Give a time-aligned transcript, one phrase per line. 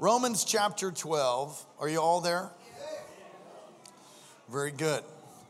[0.00, 1.66] Romans chapter 12.
[1.78, 2.50] Are you all there?
[4.50, 5.04] Very good.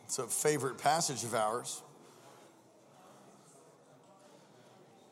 [0.06, 1.80] It's a favorite passage of ours.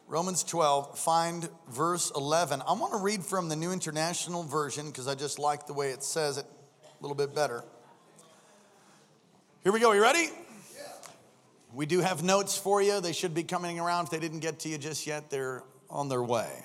[0.08, 2.62] Romans 12, find verse 11.
[2.66, 5.90] I want to read from the New International Version because I just like the way
[5.90, 7.62] it says it a little bit better.
[9.62, 9.92] Here we go.
[9.92, 10.30] You ready?
[11.72, 13.00] We do have notes for you.
[13.00, 14.06] They should be coming around.
[14.06, 16.64] If they didn't get to you just yet, they're on their way.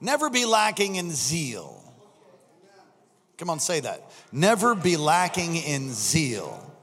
[0.00, 1.82] Never be lacking in zeal.
[3.36, 4.10] Come on, say that.
[4.32, 6.74] Never be lacking in zeal,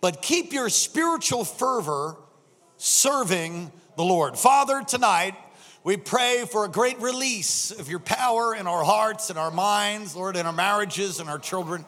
[0.00, 2.16] but keep your spiritual fervor
[2.76, 4.38] serving the Lord.
[4.38, 5.34] Father, tonight,
[5.84, 10.14] we pray for a great release of your power in our hearts and our minds,
[10.14, 11.84] Lord, in our marriages and our children.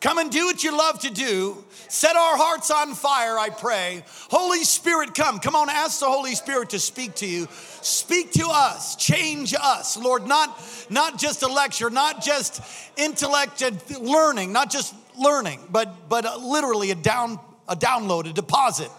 [0.00, 1.64] Come and do what you love to do.
[1.88, 4.04] Set our hearts on fire, I pray.
[4.30, 5.38] Holy Spirit, come.
[5.38, 7.48] Come on, ask the Holy Spirit to speak to you.
[7.80, 8.96] Speak to us.
[8.96, 10.26] Change us, Lord.
[10.26, 12.60] Not, not just a lecture, not just
[12.96, 18.90] intellect and learning, not just learning, but, but literally a, down, a download, a deposit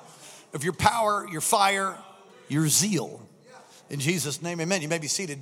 [0.54, 1.98] of your power, your fire,
[2.48, 3.22] your zeal.
[3.90, 4.82] In Jesus' name, amen.
[4.82, 5.42] You may be seated.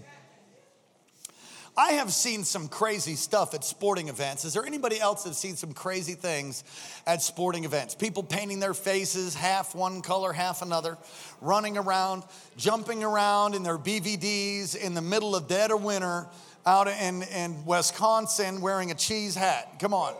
[1.75, 4.45] I have seen some crazy stuff at sporting events.
[4.45, 6.63] Is there anybody else that's seen some crazy things
[7.07, 7.95] at sporting events?
[7.95, 10.99] People painting their faces half one color, half another,
[11.41, 12.23] running around,
[12.57, 16.27] jumping around in their BVDs in the middle of dead of winter
[16.63, 19.79] out in, in Wisconsin wearing a cheese hat.
[19.79, 20.13] Come on.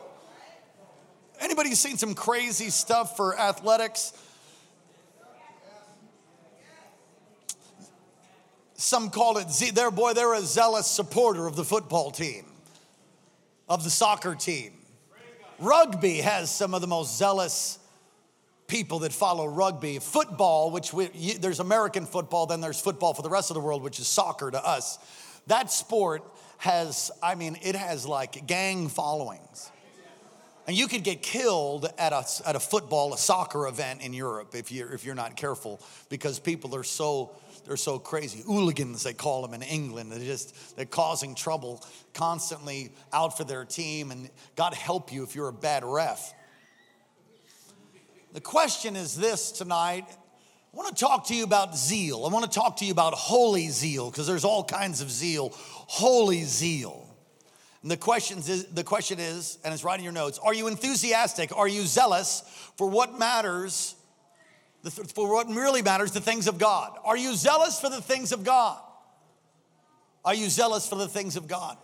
[1.40, 4.14] Anybody seen some crazy stuff for athletics?
[8.84, 12.44] Some call it, Z- they're, boy, they're a zealous supporter of the football team,
[13.70, 14.74] of the soccer team.
[15.58, 17.80] Rugby has some of the most zealous
[18.68, 20.00] people that follow rugby.
[20.00, 21.06] Football, which we,
[21.40, 24.52] there's American football, then there's football for the rest of the world, which is soccer
[24.52, 25.00] to us.
[25.48, 26.22] That sport
[26.58, 29.72] has, I mean, it has like gang followings.
[30.68, 34.56] And you could get killed at a, at a football, a soccer event in Europe
[34.56, 37.32] if you're, if you're not careful because people are so
[37.66, 38.42] they're so crazy.
[38.46, 40.12] Hooligans, they call them in England.
[40.12, 44.12] They're just, they're causing trouble, constantly out for their team.
[44.12, 46.34] And God help you if you're a bad ref.
[48.34, 50.06] The question is this tonight.
[50.10, 52.26] I want to talk to you about zeal.
[52.26, 55.52] I want to talk to you about holy zeal because there's all kinds of zeal.
[55.54, 57.08] Holy zeal.
[57.84, 60.68] And the, questions is, the question is, and it's right in your notes Are you
[60.68, 61.56] enthusiastic?
[61.56, 62.42] Are you zealous
[62.76, 63.96] for what matters
[64.92, 66.98] for what really matters, the things of God.
[67.06, 68.82] Are you zealous for the things of God?
[70.26, 71.78] Are you zealous for the things of God?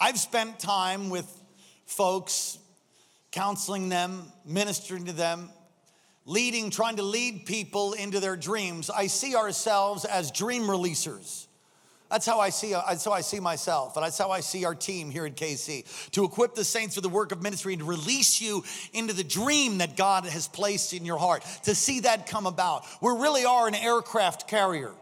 [0.00, 1.26] I've spent time with
[1.86, 2.58] folks,
[3.30, 5.50] counseling them, ministering to them,
[6.24, 8.90] leading, trying to lead people into their dreams.
[8.90, 11.46] I see ourselves as dream releasers.
[12.12, 12.74] That's how I see.
[12.74, 15.34] Uh, that's how I see myself, and that's how I see our team here at
[15.34, 16.10] KC.
[16.10, 19.24] To equip the saints for the work of ministry and to release you into the
[19.24, 21.42] dream that God has placed in your heart.
[21.62, 22.84] To see that come about.
[23.00, 24.92] We really are an aircraft carrier.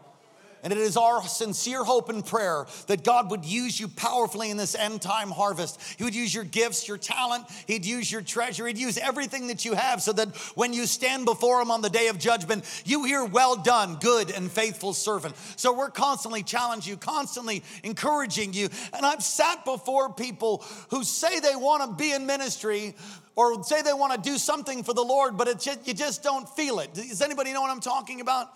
[0.63, 4.57] And it is our sincere hope and prayer that God would use you powerfully in
[4.57, 5.79] this end time harvest.
[5.97, 9.65] He would use your gifts, your talent, He'd use your treasure, He'd use everything that
[9.65, 13.05] you have so that when you stand before Him on the day of judgment, you
[13.05, 15.35] hear, Well done, good and faithful servant.
[15.55, 18.69] So we're constantly challenging you, constantly encouraging you.
[18.93, 22.95] And I've sat before people who say they want to be in ministry
[23.35, 26.47] or say they want to do something for the Lord, but just, you just don't
[26.49, 26.93] feel it.
[26.93, 28.49] Does anybody know what I'm talking about?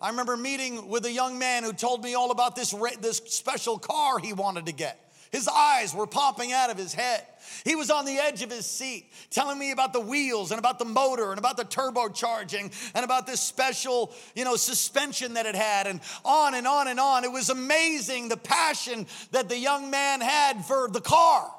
[0.00, 3.78] I remember meeting with a young man who told me all about this, this special
[3.78, 4.98] car he wanted to get.
[5.30, 7.22] His eyes were popping out of his head.
[7.64, 10.78] He was on the edge of his seat telling me about the wheels and about
[10.78, 15.54] the motor and about the turbocharging and about this special, you know, suspension that it
[15.54, 17.24] had and on and on and on.
[17.24, 21.50] It was amazing the passion that the young man had for the car.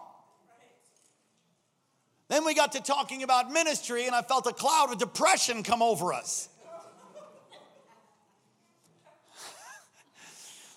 [2.27, 5.81] Then we got to talking about ministry and I felt a cloud of depression come
[5.81, 6.48] over us.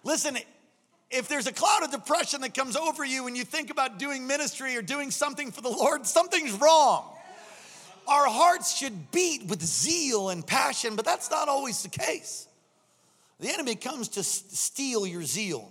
[0.05, 0.37] Listen,
[1.11, 4.27] if there's a cloud of depression that comes over you when you think about doing
[4.27, 7.05] ministry or doing something for the Lord, something's wrong.
[8.09, 12.49] Our hearts should beat with zeal and passion, but that's not always the case.
[13.39, 15.71] The enemy comes to steal your zeal.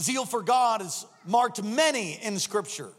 [0.00, 2.90] Zeal for God is marked many in Scripture.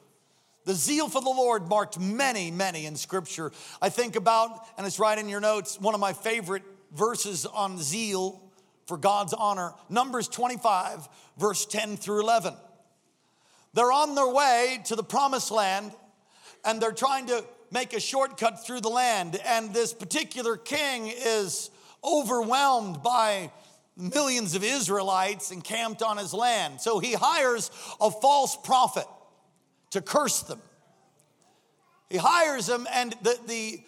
[0.66, 3.52] The zeal for the Lord marked many, many in Scripture.
[3.82, 7.80] I think about, and it's right in your notes, one of my favorite verses on
[7.80, 8.43] zeal
[8.86, 9.74] for God's honor.
[9.90, 11.08] Numbers 25,
[11.38, 12.54] verse 10 through 11.
[13.74, 15.94] They're on their way to the promised land
[16.66, 19.40] and they're trying to make a shortcut through the land.
[19.46, 21.72] And this particular king is
[22.04, 23.52] overwhelmed by
[23.98, 26.82] millions of Israelites encamped on his land.
[26.82, 29.08] So he hires a false prophet
[29.92, 30.62] to curse them.
[32.10, 33.82] He hires him, and the, the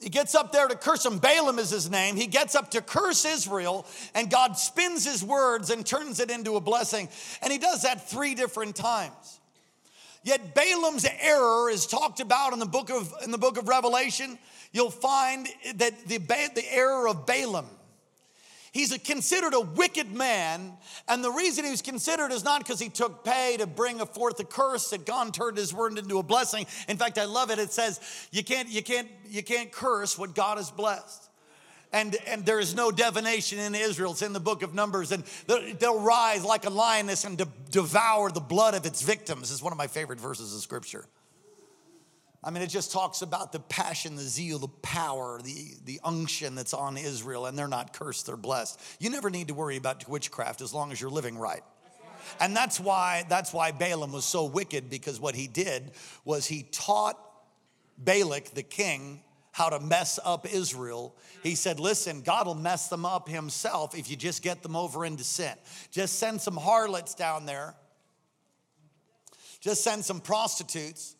[0.00, 1.18] he gets up there to curse him.
[1.18, 2.16] Balaam is his name.
[2.16, 6.56] He gets up to curse Israel, and God spins his words and turns it into
[6.56, 7.08] a blessing.
[7.42, 9.40] And he does that three different times.
[10.22, 14.38] Yet Balaam's error is talked about in the book of, in the book of Revelation.
[14.72, 17.66] You'll find that the, the error of Balaam
[18.72, 20.74] He's a, considered a wicked man,
[21.08, 24.38] and the reason he was considered is not because he took pay to bring forth
[24.38, 26.66] a curse that God turned his word into a blessing.
[26.88, 27.58] In fact, I love it.
[27.58, 28.00] It says
[28.30, 31.30] you can't, you can't, you can't curse what God has blessed.
[31.92, 34.12] And, and there is no divination in Israel.
[34.12, 35.10] It's in the book of Numbers.
[35.10, 35.24] And
[35.80, 39.50] they'll rise like a lioness and de- devour the blood of its victims.
[39.50, 41.06] is one of my favorite verses of scripture.
[42.42, 46.54] I mean, it just talks about the passion, the zeal, the power, the, the unction
[46.54, 48.80] that's on Israel, and they're not cursed, they're blessed.
[48.98, 51.62] You never need to worry about witchcraft as long as you're living right.
[52.38, 55.90] And that's why, that's why Balaam was so wicked, because what he did
[56.24, 57.18] was he taught
[57.98, 59.22] Balak, the king,
[59.52, 61.14] how to mess up Israel.
[61.42, 65.04] He said, Listen, God will mess them up himself if you just get them over
[65.04, 65.54] into sin.
[65.90, 67.74] Just send some harlots down there,
[69.60, 71.16] just send some prostitutes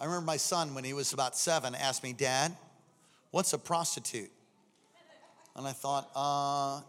[0.00, 2.54] I remember my son, when he was about seven, asked me, Dad,
[3.30, 4.30] what's a prostitute?
[5.54, 6.80] And I thought, uh,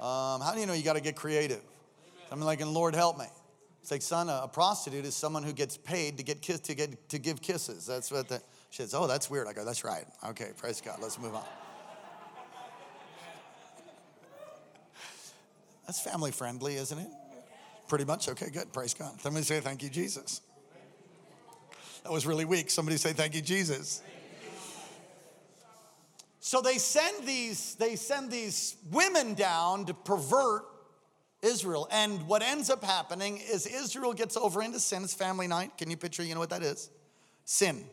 [0.00, 1.60] um, how do you know you got to get creative?
[2.32, 3.26] I'm like, and Lord help me.
[3.80, 7.08] It's like, son, a, prostitute is someone who gets paid to get kiss, to get
[7.10, 7.86] to give kisses.
[7.86, 8.40] That's what the
[8.70, 8.94] she says.
[8.94, 9.46] Oh, that's weird.
[9.46, 10.04] I go, that's right.
[10.30, 10.98] Okay, praise God.
[11.00, 11.44] Let's move on.
[15.86, 17.08] That's family friendly, isn't it?
[17.86, 18.28] Pretty much.
[18.28, 18.72] Okay, good.
[18.72, 19.12] Praise God.
[19.22, 20.40] Let me say thank you, Jesus.
[22.04, 22.70] That was really weak.
[22.70, 24.02] Somebody say, Thank you, Jesus.
[26.38, 30.64] So they send these, they send these women down to pervert
[31.40, 31.88] Israel.
[31.90, 35.02] And what ends up happening is Israel gets over into sin.
[35.04, 35.78] It's family night.
[35.78, 36.90] Can you picture, you know what that is?
[37.46, 37.84] Sin.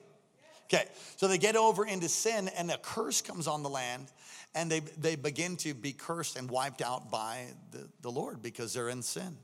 [0.66, 0.86] Okay,
[1.16, 4.08] so they get over into sin, and a curse comes on the land,
[4.56, 8.74] and they, they begin to be cursed and wiped out by the, the Lord because
[8.74, 9.38] they're in sin.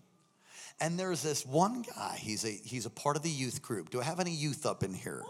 [0.79, 3.89] And there's this one guy, he's a, he's a part of the youth group.
[3.89, 5.23] Do I have any youth up in here?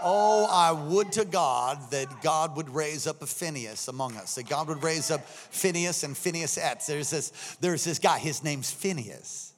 [0.00, 4.48] Oh, I would to God that God would raise up a Phineas among us, that
[4.48, 6.86] God would raise up Phineas and Phineas Etz.
[6.86, 9.52] There's this, there's this guy, his name's Phineas.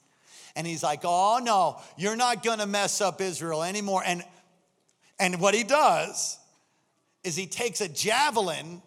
[0.57, 4.03] And he's like, oh no, you're not gonna mess up Israel anymore.
[4.05, 4.25] And,
[5.21, 6.39] and what he does
[7.23, 8.83] is he takes a javelin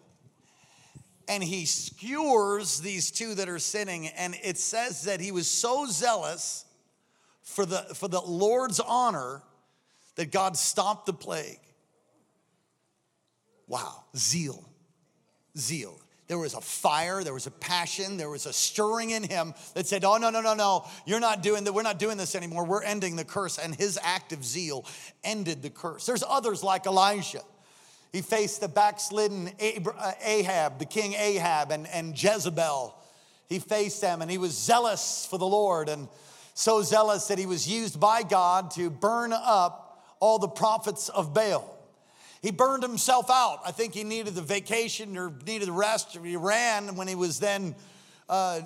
[1.28, 4.08] and he skewers these two that are sinning.
[4.08, 6.64] And it says that he was so zealous
[7.42, 9.42] for the, for the Lord's honor
[10.16, 11.60] that God stopped the plague.
[13.66, 14.68] Wow, zeal,
[15.56, 15.98] zeal.
[16.26, 19.86] There was a fire, there was a passion, there was a stirring in him that
[19.86, 21.72] said, Oh, no, no, no, no, you're not doing that.
[21.72, 22.64] We're not doing this anymore.
[22.64, 23.58] We're ending the curse.
[23.58, 24.86] And his act of zeal
[25.22, 26.06] ended the curse.
[26.06, 27.42] There's others like Elijah
[28.14, 32.94] he faced the backslidden uh, Ahab, the king Ahab, and, and Jezebel.
[33.48, 36.06] He faced them and he was zealous for the Lord and
[36.54, 41.34] so zealous that he was used by God to burn up all the prophets of
[41.34, 41.76] Baal.
[42.40, 43.58] He burned himself out.
[43.66, 46.16] I think he needed the vacation or needed the rest.
[46.16, 47.74] He ran when he was then
[48.28, 48.60] uh,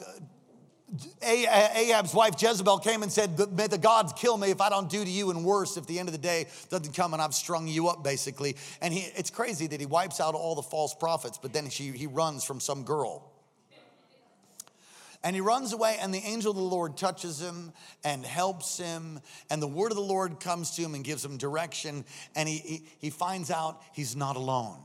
[1.23, 5.05] Ahab's wife Jezebel came and said, May the gods kill me if I don't do
[5.05, 7.69] to you and worse if the end of the day doesn't come and I've strung
[7.69, 8.57] you up, basically.
[8.81, 11.91] And he, it's crazy that he wipes out all the false prophets, but then she,
[11.93, 13.31] he runs from some girl.
[15.25, 17.73] And he runs away, and the angel of the Lord touches him
[18.05, 19.21] and helps him.
[19.51, 22.05] And the word of the Lord comes to him and gives him direction.
[22.37, 24.79] And he, he, he finds out he's not alone.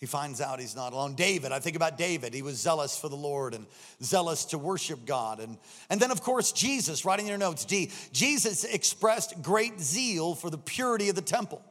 [0.00, 1.14] He finds out he's not alone.
[1.14, 2.32] David, I think about David.
[2.32, 3.66] He was zealous for the Lord and
[4.02, 5.40] zealous to worship God.
[5.40, 5.58] And,
[5.90, 7.90] and then, of course, Jesus, writing your notes, D.
[8.10, 11.62] Jesus expressed great zeal for the purity of the temple.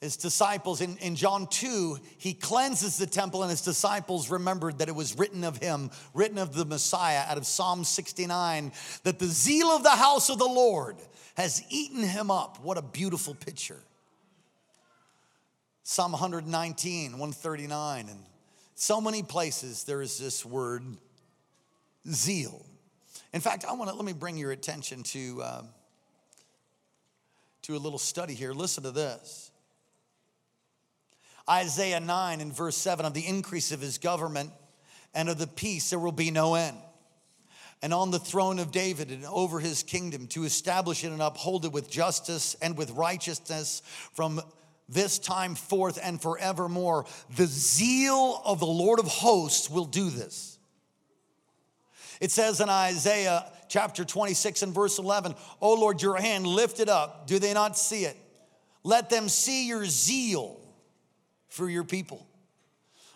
[0.00, 4.88] His disciples, in, in John 2, he cleanses the temple, and his disciples remembered that
[4.88, 8.72] it was written of him, written of the Messiah out of Psalm 69,
[9.04, 10.96] that the zeal of the house of the Lord
[11.36, 12.58] has eaten him up.
[12.60, 13.78] What a beautiful picture.
[15.90, 18.18] Psalm 119, 139, and
[18.74, 20.82] so many places there is this word
[22.06, 22.66] zeal.
[23.32, 25.62] In fact, I want to let me bring your attention to, uh,
[27.62, 28.52] to a little study here.
[28.52, 29.50] Listen to this.
[31.48, 34.50] Isaiah 9 and verse 7 of the increase of his government
[35.14, 36.76] and of the peace there will be no end.
[37.80, 41.64] And on the throne of David and over his kingdom to establish it and uphold
[41.64, 43.80] it with justice and with righteousness
[44.12, 44.42] from
[44.88, 47.06] this time forth and forevermore.
[47.36, 50.58] The zeal of the Lord of hosts will do this.
[52.20, 57.26] It says in Isaiah chapter 26 and verse 11, Oh Lord, your hand lifted up.
[57.26, 58.16] Do they not see it?
[58.82, 60.58] Let them see your zeal
[61.48, 62.26] for your people.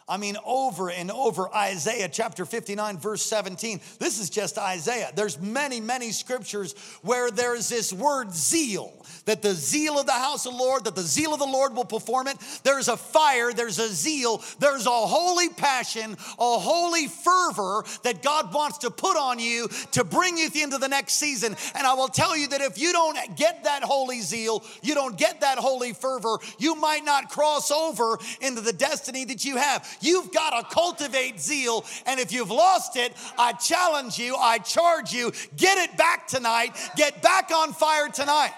[0.09, 3.81] I mean, over and over, Isaiah chapter 59, verse 17.
[3.99, 5.11] This is just Isaiah.
[5.15, 10.47] There's many, many scriptures where there's this word zeal, that the zeal of the house
[10.47, 12.37] of the Lord, that the zeal of the Lord will perform it.
[12.63, 18.53] There's a fire, there's a zeal, there's a holy passion, a holy fervor that God
[18.53, 21.57] wants to put on you to bring you into the next season.
[21.75, 25.17] And I will tell you that if you don't get that holy zeal, you don't
[25.17, 29.89] get that holy fervor, you might not cross over into the destiny that you have.
[30.01, 31.85] You've got to cultivate zeal.
[32.07, 36.77] And if you've lost it, I challenge you, I charge you, get it back tonight,
[36.97, 38.53] get back on fire tonight.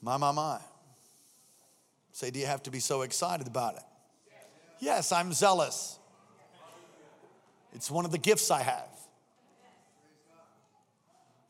[0.00, 0.60] My, my, my.
[2.12, 3.82] Say, do you have to be so excited about it?
[4.80, 5.98] Yes, I'm zealous.
[7.74, 8.88] It's one of the gifts I have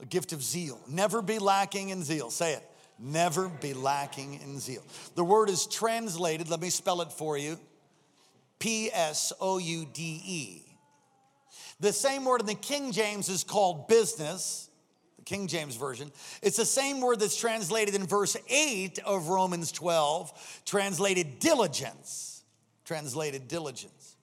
[0.01, 0.79] a gift of zeal.
[0.89, 2.31] Never be lacking in zeal.
[2.31, 2.63] Say it.
[2.99, 4.83] Never be lacking in zeal.
[5.15, 7.59] The word is translated, let me spell it for you
[8.59, 10.63] P S O U D E.
[11.81, 14.68] The same word in the King James is called business,
[15.29, 16.11] King James Version.
[16.43, 22.43] It's the same word that's translated in verse 8 of Romans 12, translated diligence.
[22.85, 24.17] Translated diligence.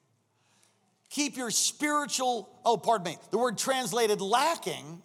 [1.09, 5.01] Keep your spiritual, oh, pardon me, the word translated lacking.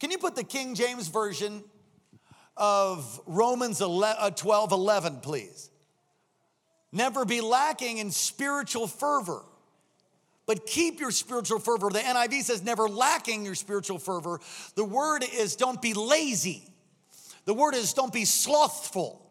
[0.00, 1.62] Can you put the King James Version
[2.58, 5.70] of Romans uh, 12 11, please.
[6.90, 9.42] Never be lacking in spiritual fervor,
[10.48, 11.90] but keep your spiritual fervor.
[11.90, 14.40] The NIV says never lacking your spiritual fervor.
[14.76, 16.66] The word is don't be lazy.
[17.44, 19.30] The word is don't be slothful.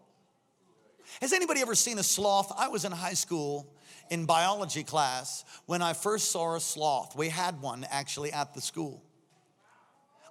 [1.20, 2.54] Has anybody ever seen a sloth?
[2.56, 3.74] I was in high school
[4.12, 7.16] in biology class when I first saw a sloth.
[7.16, 9.02] We had one actually at the school.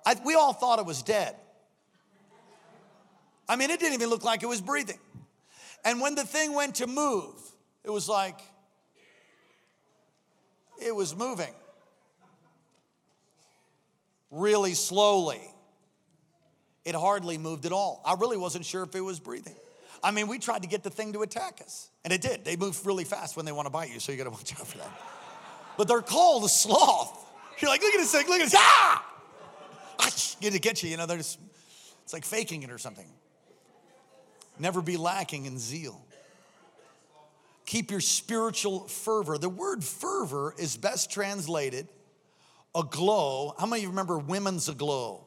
[0.07, 1.35] I, we all thought it was dead.
[3.49, 5.01] I mean, it didn't even look like it was breathing.
[5.85, 7.35] And when the thing went to move,
[7.83, 8.39] it was like,
[10.81, 11.53] it was moving
[14.31, 15.41] really slowly.
[16.85, 18.01] It hardly moved at all.
[18.05, 19.57] I really wasn't sure if it was breathing.
[20.03, 22.45] I mean, we tried to get the thing to attack us, and it did.
[22.45, 24.67] They move really fast when they want to bite you, so you gotta watch out
[24.67, 24.91] for that.
[25.77, 27.25] But they're called a sloth.
[27.59, 29.05] You're like, look at this thing, look at this, ah!
[30.41, 31.39] Get to get you, you know, they're just,
[32.05, 33.07] it's like faking it or something.
[34.59, 36.06] Never be lacking in zeal.
[37.67, 39.39] Keep your spiritual fervor.
[39.39, 41.89] The word fervor is best translated
[42.77, 43.55] aglow.
[43.59, 45.27] How many of you remember Women's Aglow?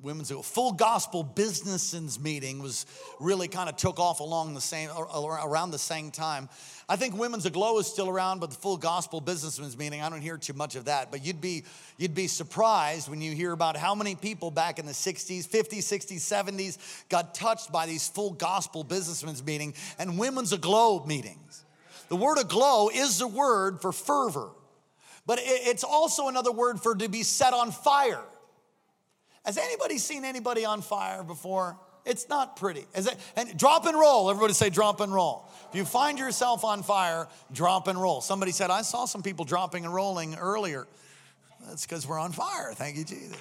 [0.00, 0.42] Women's Aglow.
[0.42, 2.86] Full Gospel Businessmen's Meeting was
[3.18, 6.48] really kind of took off along the same around the same time.
[6.90, 10.20] I think Women's Aglow is still around, but the full gospel businessman's meeting, I don't
[10.20, 11.12] hear too much of that.
[11.12, 11.62] But you'd be,
[11.98, 15.84] you'd be surprised when you hear about how many people back in the 60s, 50s,
[15.84, 16.78] 60s, 70s
[17.08, 21.64] got touched by these full gospel businessman's meeting and Women's Aglow meetings.
[22.08, 24.50] The word aglow is the word for fervor,
[25.26, 28.24] but it's also another word for to be set on fire.
[29.44, 31.78] Has anybody seen anybody on fire before?
[32.04, 32.86] It's not pretty.
[32.94, 34.30] It, and drop and roll.
[34.30, 35.48] Everybody say drop and roll.
[35.68, 38.20] If you find yourself on fire, drop and roll.
[38.20, 40.86] Somebody said, I saw some people dropping and rolling earlier.
[41.66, 42.72] That's because we're on fire.
[42.74, 43.36] Thank you, Jesus.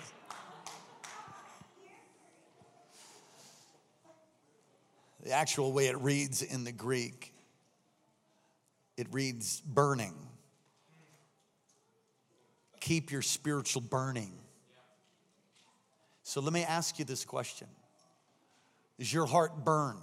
[5.24, 7.34] The actual way it reads in the Greek,
[8.98, 10.16] it reads burning.
[12.80, 14.32] Keep your spiritual burning.
[16.24, 17.68] So let me ask you this question
[19.00, 19.98] Does your heart burn?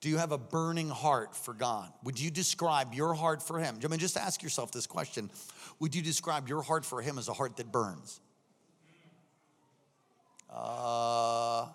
[0.00, 1.92] Do you have a burning heart for God?
[2.02, 3.78] Would you describe your heart for Him?
[3.84, 5.30] I mean, just ask yourself this question
[5.78, 8.20] Would you describe your heart for Him as a heart that burns?
[10.50, 11.66] Uh,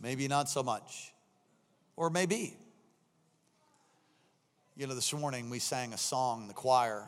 [0.00, 1.12] maybe not so much.
[1.96, 2.56] Or maybe.
[4.76, 7.06] You know, this morning we sang a song in the choir,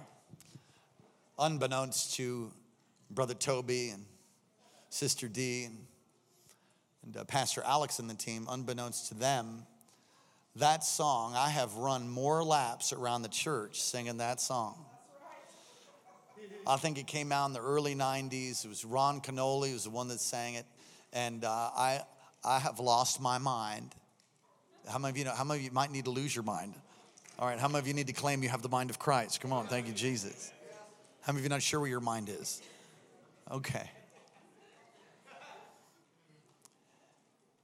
[1.39, 2.51] unbeknownst to
[3.11, 4.05] Brother Toby and
[4.89, 5.77] Sister D and
[7.05, 9.67] and uh, Pastor Alex and the team, unbeknownst to them,
[10.57, 14.85] that song, I have run more laps around the church singing that song.
[16.67, 18.65] I think it came out in the early 90s.
[18.65, 20.67] It was Ron Kenoly, was the one that sang it.
[21.13, 22.03] And uh, I,
[22.45, 23.95] I have lost my mind.
[24.89, 25.33] How many of you know?
[25.33, 26.75] How many of you might need to lose your mind?
[27.39, 29.41] All right, how many of you need to claim you have the mind of Christ?
[29.41, 30.53] Come on, thank you, Jesus.
[31.23, 32.61] How many of you not sure where your mind is?
[33.51, 33.91] Okay.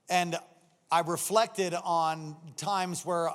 [0.09, 0.37] And
[0.91, 3.29] I reflected on times where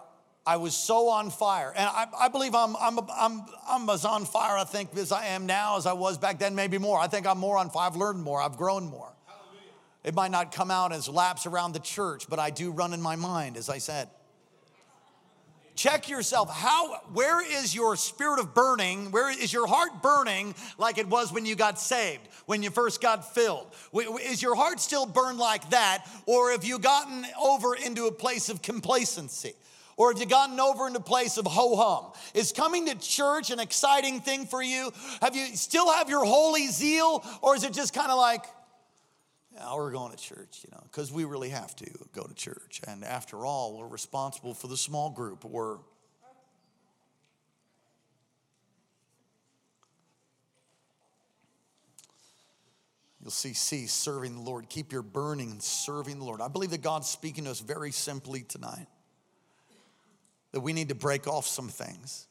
[0.47, 1.73] I was so on fire.
[1.77, 5.27] And I, I believe I'm, I'm, I'm, I'm as on fire, I think, as I
[5.27, 6.99] am now as I was back then, maybe more.
[6.99, 7.89] I think I'm more on fire.
[7.89, 9.13] I've learned more, I've grown more.
[9.27, 9.73] Hallelujah.
[10.03, 13.01] It might not come out as laps around the church, but I do run in
[13.01, 14.09] my mind, as I said.
[15.75, 16.51] Check yourself.
[16.51, 19.11] How, where is your spirit of burning?
[19.11, 23.01] Where is your heart burning like it was when you got saved, when you first
[23.01, 23.73] got filled?
[24.23, 26.07] Is your heart still burned like that?
[26.27, 29.55] Or have you gotten over into a place of complacency?
[29.97, 32.13] Or have you gotten over into a place of ho hum?
[32.35, 34.91] Is coming to church an exciting thing for you?
[35.21, 37.25] Have you still have your holy zeal?
[37.41, 38.45] Or is it just kind of like,
[39.55, 42.81] yeah, we're going to church, you know, because we really have to go to church.
[42.87, 45.45] And after all, we're responsible for the small group.
[45.45, 45.79] We're
[53.23, 54.69] You'll see C, serving the Lord.
[54.69, 56.41] Keep your burning and serving the Lord.
[56.41, 58.89] I believe that God's speaking to us very simply tonight
[60.51, 62.27] that we need to break off some things.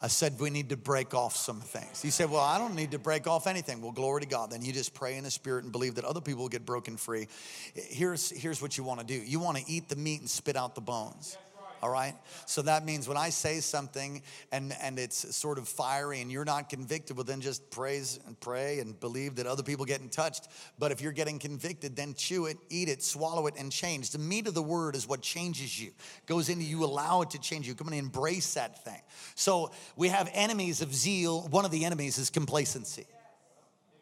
[0.00, 2.00] I said we need to break off some things.
[2.00, 3.82] He said, Well, I don't need to break off anything.
[3.82, 4.50] Well, glory to God.
[4.50, 6.96] Then you just pray in the spirit and believe that other people will get broken
[6.96, 7.26] free.
[7.74, 10.56] Here's, here's what you want to do you want to eat the meat and spit
[10.56, 11.36] out the bones
[11.82, 12.14] all right?
[12.46, 16.44] So that means when I say something and, and it's sort of fiery and you're
[16.44, 20.48] not convicted, well, then just praise and pray and believe that other people getting touched.
[20.78, 24.10] But if you're getting convicted, then chew it, eat it, swallow it, and change.
[24.10, 25.92] The meat of the word is what changes you,
[26.26, 27.74] goes into you, allow it to change you.
[27.74, 29.00] Come and embrace that thing.
[29.34, 31.42] So we have enemies of zeal.
[31.48, 33.06] One of the enemies is complacency.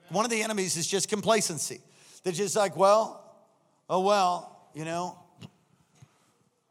[0.09, 1.81] One of the enemies is just complacency.
[2.23, 3.25] They're just like, well,
[3.89, 5.19] oh, well, you know,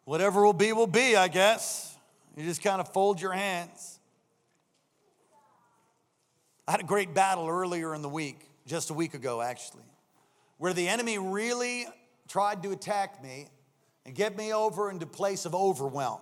[0.06, 1.98] whatever will be, will be, I guess.
[2.38, 4.00] You just kind of fold your hands.
[6.68, 9.84] I had a great battle earlier in the week, just a week ago actually,
[10.58, 11.86] where the enemy really
[12.28, 13.48] tried to attack me
[14.06, 16.22] and get me over into place of overwhelm.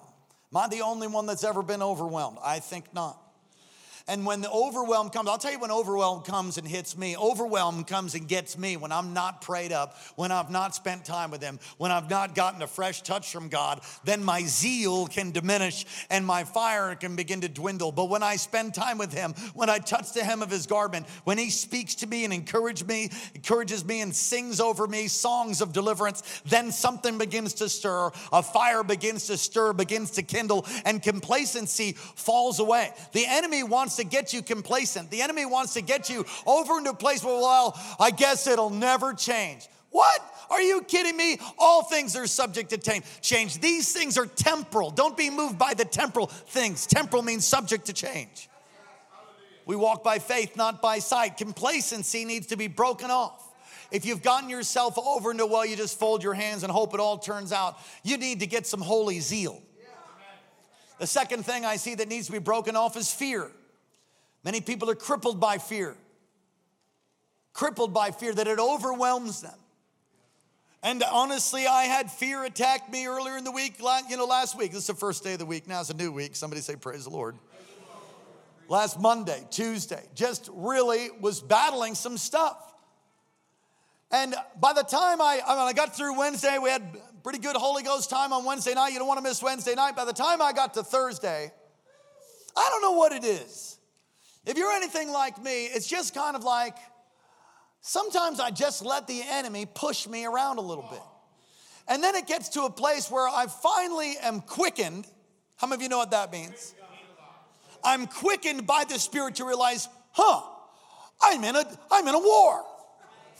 [0.53, 2.37] Am I the only one that's ever been overwhelmed?
[2.43, 3.22] I think not.
[4.07, 7.15] And when the overwhelm comes, I'll tell you when overwhelm comes and hits me.
[7.15, 11.31] Overwhelm comes and gets me when I'm not prayed up, when I've not spent time
[11.31, 15.31] with Him, when I've not gotten a fresh touch from God, then my zeal can
[15.31, 17.93] diminish and my fire can begin to dwindle.
[17.93, 21.07] But when I spend time with Him, when I touch the hem of His garment,
[21.23, 25.61] when He speaks to me and encourages me, encourages me and sings over me songs
[25.61, 28.11] of deliverance, then something begins to stir.
[28.33, 32.91] A fire begins to stir, begins to kindle, and complacency falls away.
[33.13, 35.11] The enemy wants wants to get you complacent.
[35.11, 38.71] The enemy wants to get you over into a place where, well, I guess it'll
[38.71, 39.67] never change.
[39.91, 40.21] What?
[40.49, 41.37] Are you kidding me?
[41.59, 43.59] All things are subject to change.
[43.59, 44.89] These things are temporal.
[44.89, 46.87] Don't be moved by the temporal things.
[46.87, 48.49] Temporal means subject to change.
[49.65, 51.37] We walk by faith, not by sight.
[51.37, 53.39] Complacency needs to be broken off.
[53.91, 56.99] If you've gotten yourself over into, well, you just fold your hands and hope it
[56.99, 59.61] all turns out, you need to get some holy zeal.
[60.99, 63.51] The second thing I see that needs to be broken off is fear.
[64.43, 65.95] Many people are crippled by fear,
[67.53, 69.57] crippled by fear that it overwhelms them.
[70.81, 73.75] And honestly, I had fear attack me earlier in the week,
[74.09, 74.71] you know, last week.
[74.71, 75.65] This is the first day of the week.
[75.65, 76.35] Now it's a new week.
[76.35, 77.35] Somebody say, Praise the Lord.
[78.67, 82.57] Last Monday, Tuesday, just really was battling some stuff.
[84.11, 86.83] And by the time I, I, mean, I got through Wednesday, we had
[87.23, 88.93] pretty good Holy Ghost time on Wednesday night.
[88.93, 89.95] You don't want to miss Wednesday night.
[89.95, 91.51] By the time I got to Thursday,
[92.55, 93.72] I don't know what it is.
[94.45, 96.75] If you're anything like me, it's just kind of like
[97.81, 101.01] sometimes I just let the enemy push me around a little bit.
[101.87, 105.05] And then it gets to a place where I finally am quickened.
[105.57, 106.73] How many of you know what that means?
[107.83, 110.41] I'm quickened by the Spirit to realize, huh,
[111.21, 112.65] I'm in a, I'm in a war.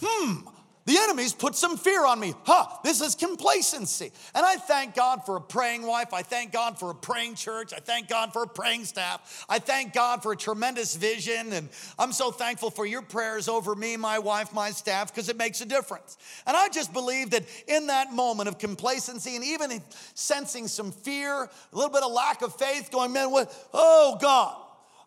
[0.02, 0.48] Hmm,
[0.86, 2.34] the enemies put some fear on me.
[2.44, 4.12] Huh, this is complacency.
[4.36, 6.14] And I thank God for a praying wife.
[6.14, 7.72] I thank God for a praying church.
[7.74, 9.46] I thank God for a praying staff.
[9.48, 11.54] I thank God for a tremendous vision.
[11.54, 15.38] And I'm so thankful for your prayers over me, my wife, my staff, because it
[15.38, 16.18] makes a difference.
[16.46, 19.82] And I just believe that in that moment of complacency and even
[20.16, 23.54] sensing some fear, a little bit of lack of faith, going, man, what?
[23.74, 24.58] Oh, God.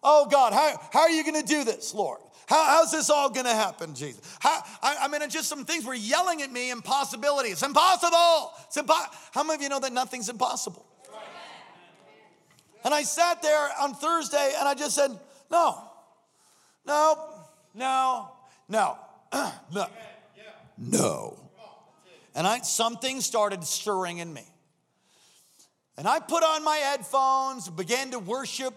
[0.02, 2.20] Oh, God, how, how are you going to do this, Lord?
[2.46, 4.20] How, how's this all gonna happen, Jesus?
[4.38, 7.50] How, I, I, mean, it's just some things were yelling at me impossibility.
[7.50, 8.52] It's impossible.
[8.66, 10.86] It's impo- How many of you know that nothing's impossible?
[12.84, 15.10] And I sat there on Thursday and I just said,
[15.50, 15.82] no,
[16.86, 17.18] no,
[17.74, 18.30] no,
[18.68, 18.96] no,
[19.32, 19.86] no,
[20.78, 21.38] no.
[22.36, 24.44] And I, something started stirring in me.
[25.96, 28.74] And I put on my headphones, began to worship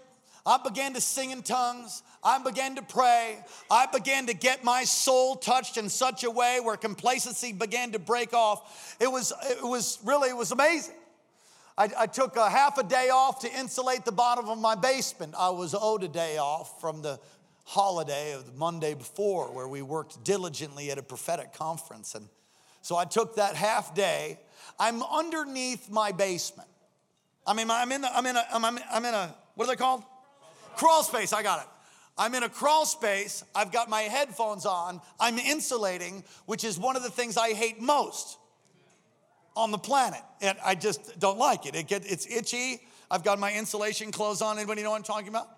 [0.50, 2.02] I began to sing in tongues.
[2.24, 3.38] I began to pray.
[3.70, 8.00] I began to get my soul touched in such a way where complacency began to
[8.00, 8.98] break off.
[9.00, 10.96] It was, it was really, it was amazing.
[11.78, 15.36] I, I took a half a day off to insulate the bottom of my basement.
[15.38, 17.20] I was owed a day off from the
[17.66, 22.16] holiday of the Monday before where we worked diligently at a prophetic conference.
[22.16, 22.28] And
[22.82, 24.40] so I took that half day.
[24.80, 26.70] I'm underneath my basement.
[27.46, 29.76] I mean, I'm in, the, I'm in a, I'm, I'm in a, what are they
[29.76, 30.04] called?
[30.80, 31.68] Crawl space, I got it.
[32.18, 33.44] I'm in a crawl space.
[33.54, 35.02] I've got my headphones on.
[35.20, 38.38] I'm insulating, which is one of the things I hate most
[39.58, 40.22] on the planet.
[40.42, 41.76] And I just don't like it.
[41.76, 42.80] It get, it's itchy.
[43.12, 44.58] I've got my insulation clothes on.
[44.58, 45.50] Anybody know what I'm talking about?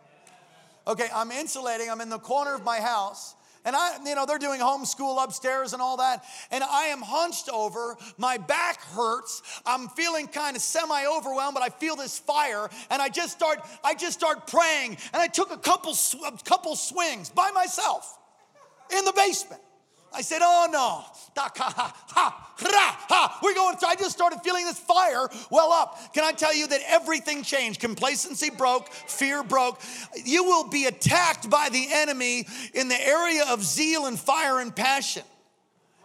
[0.88, 1.91] Okay, I'm insulating.
[1.91, 3.36] I'm in the corner of my house.
[3.65, 6.24] And I, you know, they're doing homeschool upstairs and all that.
[6.50, 7.97] And I am hunched over.
[8.17, 9.41] My back hurts.
[9.65, 12.69] I'm feeling kind of semi overwhelmed, but I feel this fire.
[12.89, 14.97] And I just start, I just start praying.
[15.13, 15.93] And I took a couple,
[16.26, 18.17] a couple swings by myself
[18.97, 19.62] in the basement.
[20.13, 21.04] I said, oh no.
[23.41, 23.89] We're going through.
[23.89, 26.13] I just started feeling this fire well up.
[26.13, 27.80] Can I tell you that everything changed?
[27.80, 29.80] Complacency broke, fear broke.
[30.26, 34.76] You will be attacked by the enemy in the area of zeal and fire and
[34.76, 35.24] passion.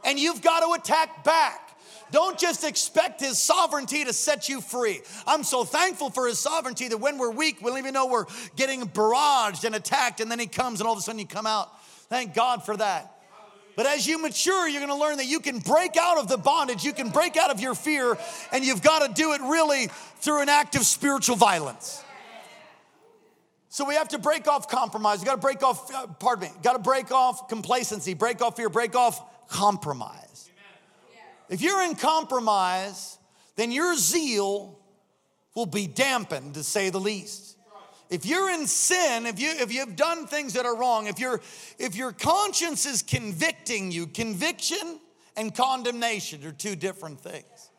[0.04, 1.76] And you've got to attack back.
[2.12, 5.00] Don't just expect his sovereignty to set you free.
[5.26, 8.26] I'm so thankful for his sovereignty that when we're weak, we don't even know we're
[8.54, 11.46] getting barraged and attacked, and then he comes and all of a sudden you come
[11.46, 11.68] out.
[12.08, 13.12] Thank God for that.
[13.76, 16.82] But as you mature, you're gonna learn that you can break out of the bondage,
[16.82, 18.16] you can break out of your fear,
[18.50, 22.02] and you've gotta do it really through an act of spiritual violence.
[23.68, 25.18] So we have to break off compromise.
[25.20, 28.56] We got to break off, uh, pardon me, got to break off complacency, break off
[28.56, 30.50] fear, break off compromise.
[31.50, 33.18] If you're in compromise,
[33.56, 34.78] then your zeal
[35.54, 37.55] will be dampened, to say the least
[38.08, 41.40] if you're in sin, if you if you've done things that are wrong, if your
[41.78, 45.00] if your conscience is convicting you, conviction
[45.36, 47.70] and condemnation are two different things.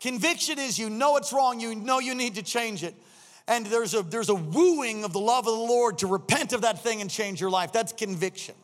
[0.00, 2.94] Conviction is you know it's wrong, you know you need to change it.
[3.48, 6.62] And there's a there's a wooing of the love of the Lord to repent of
[6.62, 7.72] that thing and change your life.
[7.72, 8.54] That's conviction.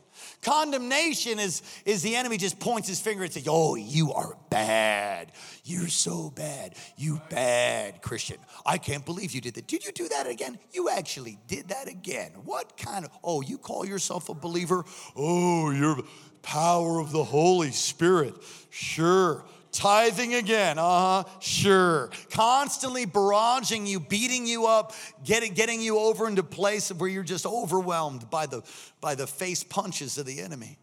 [0.45, 5.33] Condemnation is, is the enemy just points his finger and says, Oh, you are bad.
[5.65, 6.75] You're so bad.
[6.97, 8.37] You bad Christian.
[8.65, 9.67] I can't believe you did that.
[9.67, 10.59] Did you do that again?
[10.73, 12.33] You actually did that again.
[12.45, 14.85] What kind of, oh, you call yourself a believer?
[15.17, 15.97] Oh, you're
[16.43, 18.35] power of the Holy Spirit.
[18.71, 19.45] Sure.
[19.75, 22.11] Tithing again, uh huh, sure.
[22.31, 27.45] Constantly barraging you, beating you up, getting, getting you over into place where you're just
[27.45, 28.63] overwhelmed by the,
[29.01, 30.79] by the face punches of the enemy.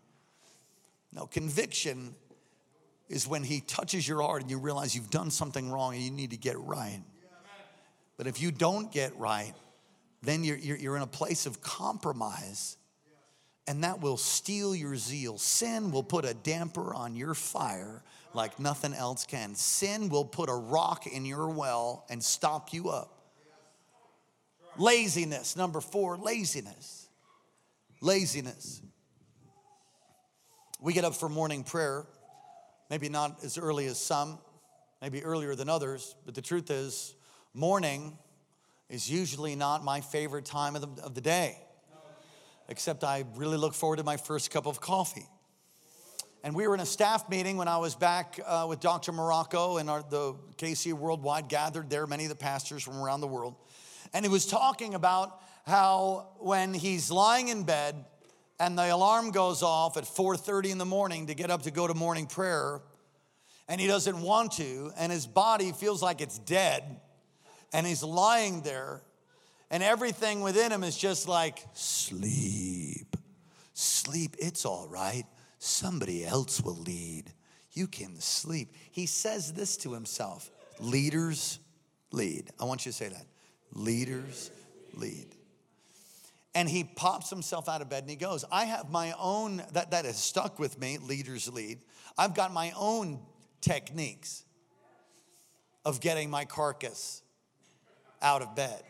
[1.14, 2.14] Now, conviction
[3.08, 6.12] is when he touches your heart and you realize you've done something wrong and you
[6.12, 7.02] need to get right.
[8.18, 9.54] But if you don't get right,
[10.22, 12.76] then you're, you're, you're in a place of compromise
[13.68, 15.38] and that will steal your zeal.
[15.38, 19.56] Sin will put a damper on your fire like nothing else can.
[19.56, 23.18] Sin will put a rock in your well and stop you up.
[24.78, 27.08] Laziness, number four, laziness.
[28.00, 28.82] Laziness.
[30.80, 32.06] We get up for morning prayer,
[32.90, 34.40] maybe not as early as some,
[35.02, 37.14] maybe earlier than others, but the truth is,
[37.54, 38.18] morning
[38.90, 41.58] is usually not my favorite time of the, of the day,
[42.72, 45.28] except I really look forward to my first cup of coffee.
[46.44, 49.12] And we were in a staff meeting when I was back uh, with Dr.
[49.12, 53.28] Morocco and our, the KC Worldwide gathered there, many of the pastors from around the
[53.28, 53.56] world.
[54.14, 58.06] And he was talking about how when he's lying in bed
[58.60, 61.88] and the alarm goes off at 4:30 in the morning to get up to go
[61.88, 62.82] to morning prayer,
[63.68, 67.02] and he doesn't want to, and his body feels like it's dead,
[67.74, 69.02] and he's lying there,
[69.72, 73.16] and everything within him is just like, sleep,
[73.74, 75.26] sleep, it's all right
[75.62, 77.32] somebody else will lead.
[77.74, 78.74] You can sleep.
[78.92, 81.60] He says this to himself leaders
[82.12, 82.50] lead.
[82.60, 83.26] I want you to say that.
[83.74, 84.52] Leaders
[84.96, 85.28] lead.
[86.54, 89.92] And he pops himself out of bed and he goes, I have my own, that,
[89.92, 91.80] that has stuck with me, leaders lead.
[92.18, 93.20] I've got my own
[93.62, 94.44] techniques
[95.86, 97.22] of getting my carcass
[98.22, 98.82] out of bed.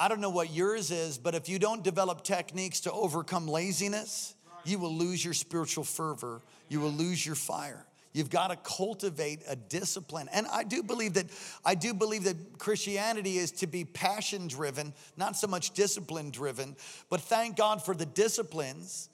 [0.00, 4.34] I don't know what yours is, but if you don't develop techniques to overcome laziness,
[4.64, 6.40] you will lose your spiritual fervor.
[6.70, 7.84] You will lose your fire.
[8.14, 10.30] You've got to cultivate a discipline.
[10.32, 11.26] And I do believe that
[11.66, 16.76] I do believe that Christianity is to be passion driven, not so much discipline driven.
[17.10, 19.10] But thank God for the disciplines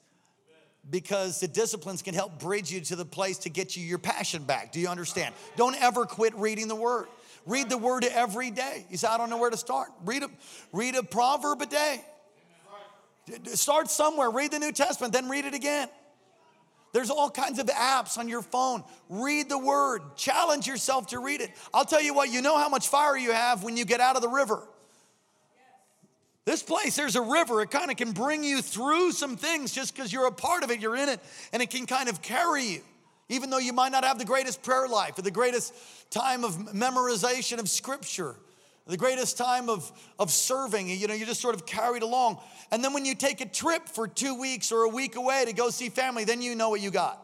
[0.88, 4.44] because the disciplines can help bridge you to the place to get you your passion
[4.44, 4.70] back.
[4.70, 5.34] Do you understand?
[5.56, 7.08] Don't ever quit reading the word.
[7.46, 8.84] Read the word every day.
[8.90, 9.88] You say, I don't know where to start.
[10.04, 10.30] Read a,
[10.72, 12.04] read a proverb a day.
[13.54, 15.88] Start somewhere, read the New Testament, then read it again.
[16.92, 18.84] There's all kinds of apps on your phone.
[19.08, 21.50] Read the word, challenge yourself to read it.
[21.74, 24.16] I'll tell you what, you know how much fire you have when you get out
[24.16, 24.62] of the river.
[26.44, 27.60] This place, there's a river.
[27.62, 30.70] It kind of can bring you through some things just because you're a part of
[30.70, 31.20] it, you're in it,
[31.52, 32.80] and it can kind of carry you.
[33.28, 35.74] Even though you might not have the greatest prayer life or the greatest
[36.10, 38.36] time of memorization of scripture,
[38.86, 42.38] the greatest time of, of serving, you know, you're just sort of carried along.
[42.70, 45.52] And then when you take a trip for two weeks or a week away to
[45.52, 47.20] go see family, then you know what you got.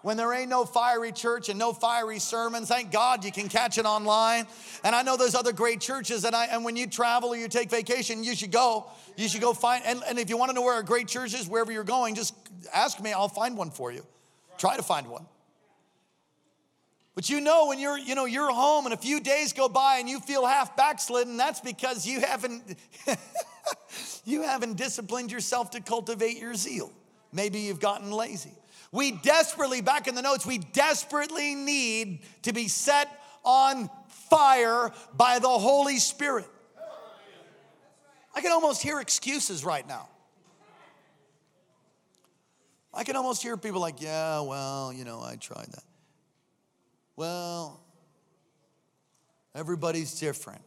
[0.00, 3.78] When there ain't no fiery church and no fiery sermons, thank God you can catch
[3.78, 4.46] it online.
[4.84, 7.48] And I know there's other great churches, and, I, and when you travel or you
[7.48, 8.90] take vacation, you should go.
[9.16, 11.32] You should go find, and, and if you want to know where a great church
[11.32, 12.34] is, wherever you're going, just
[12.74, 14.04] ask me, I'll find one for you.
[14.58, 15.26] Try to find one.
[17.14, 19.98] But you know when you're, you know, you're home and a few days go by
[19.98, 22.76] and you feel half backslidden, that's because you haven't
[24.24, 26.90] you haven't disciplined yourself to cultivate your zeal.
[27.32, 28.52] Maybe you've gotten lazy.
[28.90, 33.08] We desperately, back in the notes, we desperately need to be set
[33.44, 33.90] on
[34.30, 36.46] fire by the Holy Spirit.
[38.34, 40.08] I can almost hear excuses right now.
[42.94, 45.84] I can almost hear people like, yeah, well, you know, I tried that.
[47.16, 47.80] Well,
[49.54, 50.62] everybody's different.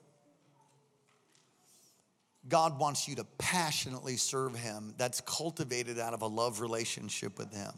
[2.47, 4.93] God wants you to passionately serve Him.
[4.97, 7.71] That's cultivated out of a love relationship with Him.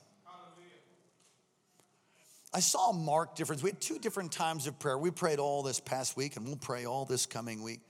[2.52, 3.62] I saw a marked difference.
[3.62, 4.98] We had two different times of prayer.
[4.98, 7.82] We prayed all this past week, and we'll pray all this coming week.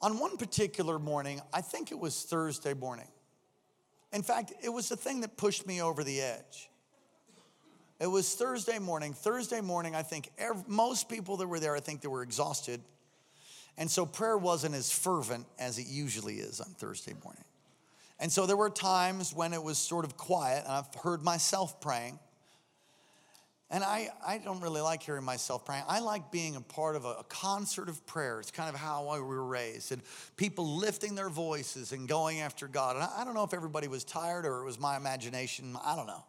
[0.00, 3.08] On one particular morning, I think it was Thursday morning.
[4.14, 6.70] In fact, it was the thing that pushed me over the edge.
[8.00, 9.12] It was Thursday morning.
[9.12, 10.30] Thursday morning, I think
[10.66, 12.80] most people that were there, I think they were exhausted.
[13.76, 17.44] And so prayer wasn't as fervent as it usually is on Thursday morning.
[18.20, 21.80] And so there were times when it was sort of quiet, and I've heard myself
[21.80, 22.20] praying.
[23.70, 25.84] And I, I don't really like hearing myself praying.
[25.88, 28.38] I like being a part of a, a, concert of prayer.
[28.38, 29.90] It's kind of how I were raised.
[29.90, 30.02] And
[30.36, 32.96] people lifting their voices and going after God.
[32.96, 35.76] And I, I don't know if everybody was tired or it was my imagination.
[35.82, 36.24] I don't know.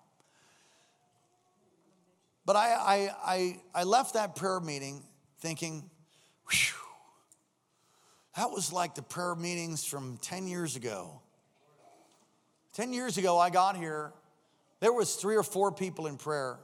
[2.45, 5.03] But I, I, I, I left that prayer meeting
[5.39, 5.89] thinking,
[6.49, 6.75] whew,
[8.37, 11.21] that was like the prayer meetings from 10 years ago.
[12.73, 14.13] 10 years ago, I got here,
[14.79, 16.59] there was three or four people in prayer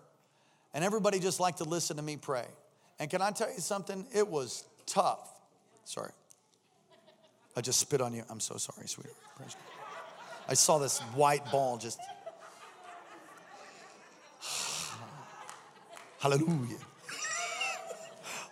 [0.74, 2.46] and everybody just liked to listen to me pray.
[3.00, 4.06] And can I tell you something?
[4.14, 5.28] It was tough.
[5.86, 6.12] Sorry.
[7.56, 8.24] I just spit on you.
[8.30, 9.16] I'm so sorry, sweetheart.
[10.48, 12.00] I saw this white ball just.
[16.20, 16.78] Hallelujah.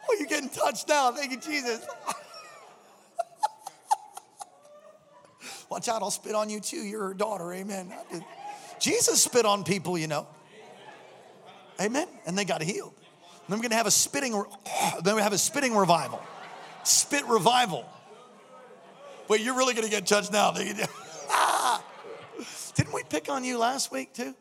[0.09, 1.11] oh, you're getting touched now.
[1.11, 1.85] Thank you, Jesus.
[5.69, 6.81] Watch out, I'll spit on you too.
[6.81, 7.53] You're her daughter.
[7.53, 7.93] Amen.
[8.79, 10.25] Jesus spit on people, you know.
[11.79, 12.07] Amen.
[12.25, 12.93] And they got healed.
[13.47, 14.33] Then we're going to have a spitting.
[15.03, 16.21] Then we have a spitting revival.
[16.83, 17.85] Spit revival.
[19.27, 20.53] Wait, you're really going to get judged now.
[21.29, 21.83] ah!
[22.75, 24.33] Didn't we pick on you last week too?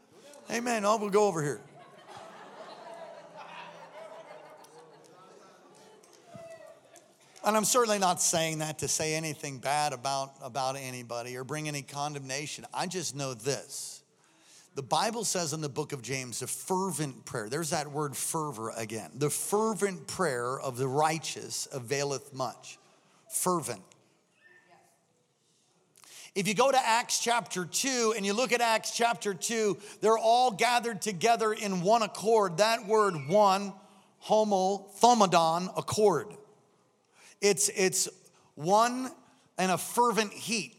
[0.51, 0.85] Amen.
[0.85, 1.61] Oh, we'll go over here.
[7.45, 11.69] And I'm certainly not saying that to say anything bad about, about anybody or bring
[11.69, 12.67] any condemnation.
[12.75, 13.98] I just know this
[14.79, 17.49] the Bible says in the book of James, a fervent prayer.
[17.49, 19.11] There's that word fervor again.
[19.17, 22.79] The fervent prayer of the righteous availeth much.
[23.29, 23.83] Fervent.
[26.37, 30.17] If you go to Acts chapter 2 and you look at Acts chapter 2, they're
[30.17, 32.59] all gathered together in one accord.
[32.59, 33.73] That word one,
[34.21, 36.29] homo, thomadon, accord.
[37.41, 38.09] It's, it's
[38.55, 39.11] one
[39.59, 40.77] and a fervent heat.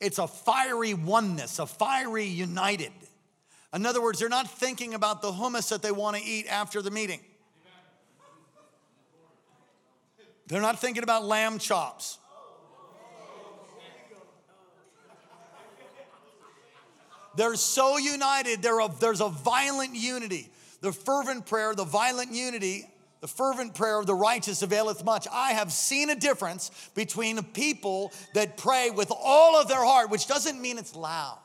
[0.00, 2.90] It's a fiery oneness, a fiery united.
[3.74, 6.80] In other words, they're not thinking about the hummus that they want to eat after
[6.80, 7.20] the meeting.
[10.46, 12.18] They're not thinking about lamb chops.
[17.36, 20.50] They're so united, there's a violent unity.
[20.80, 22.86] The fervent prayer, the violent unity,
[23.20, 25.26] the fervent prayer of the righteous availeth much.
[25.32, 30.28] I have seen a difference between people that pray with all of their heart, which
[30.28, 31.38] doesn't mean it's loud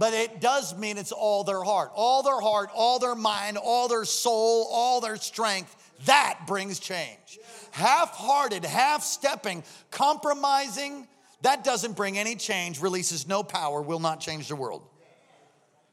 [0.00, 1.92] but it does mean it's all their heart.
[1.94, 5.76] All their heart, all their mind, all their soul, all their strength.
[6.06, 7.38] That brings change.
[7.70, 11.06] Half hearted, half stepping, compromising,
[11.42, 14.88] that doesn't bring any change, releases no power, will not change the world.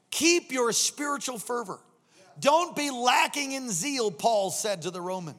[0.10, 1.80] Keep your spiritual fervor.
[2.40, 5.38] Don't be lacking in zeal, Paul said to the Romans.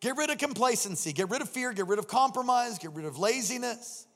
[0.00, 3.20] Get rid of complacency, get rid of fear, get rid of compromise, get rid of
[3.20, 4.08] laziness.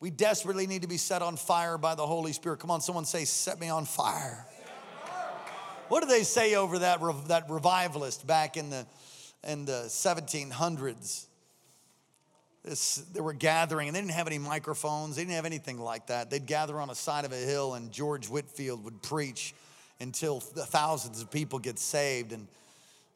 [0.00, 2.58] We desperately need to be set on fire by the Holy Spirit.
[2.58, 4.46] Come on, someone say, Set me on fire.
[5.88, 8.86] What do they say over that, that revivalist back in the,
[9.44, 11.26] in the 1700s?
[12.64, 16.08] This, they were gathering and they didn't have any microphones, they didn't have anything like
[16.08, 16.30] that.
[16.30, 19.54] They'd gather on the side of a hill and George Whitefield would preach
[20.00, 22.32] until thousands of people get saved.
[22.32, 22.48] And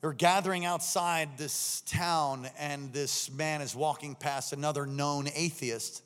[0.01, 6.03] they're gathering outside this town, and this man is walking past another known atheist.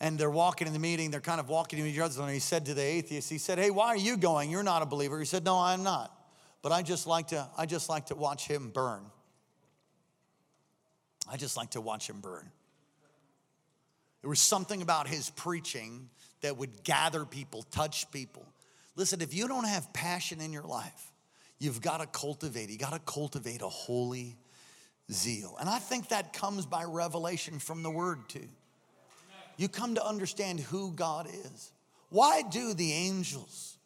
[0.00, 2.22] And they're walking in the meeting, they're kind of walking to each other.
[2.22, 4.50] And he said to the atheist, he said, Hey, why are you going?
[4.50, 5.18] You're not a believer.
[5.18, 6.14] He said, No, I'm not.
[6.62, 9.02] But I just like to, I just like to watch him burn.
[11.30, 12.50] I just like to watch him burn.
[14.22, 16.08] There was something about his preaching
[16.40, 18.46] that would gather people, touch people.
[18.96, 21.12] Listen, if you don't have passion in your life,
[21.58, 24.36] you've got to cultivate, you got to cultivate a holy
[25.12, 25.56] zeal.
[25.60, 28.48] And I think that comes by revelation from the word too.
[29.58, 31.72] You come to understand who God is.
[32.08, 33.76] Why do the angels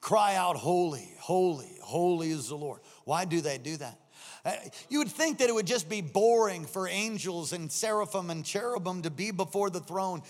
[0.00, 2.80] cry out, Holy, holy, holy is the Lord?
[3.04, 3.98] Why do they do that?
[4.44, 4.52] Uh,
[4.88, 9.02] you would think that it would just be boring for angels and seraphim and cherubim
[9.02, 10.22] to be before the throne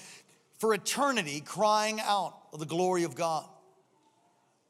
[0.59, 3.45] for eternity crying out the glory of God.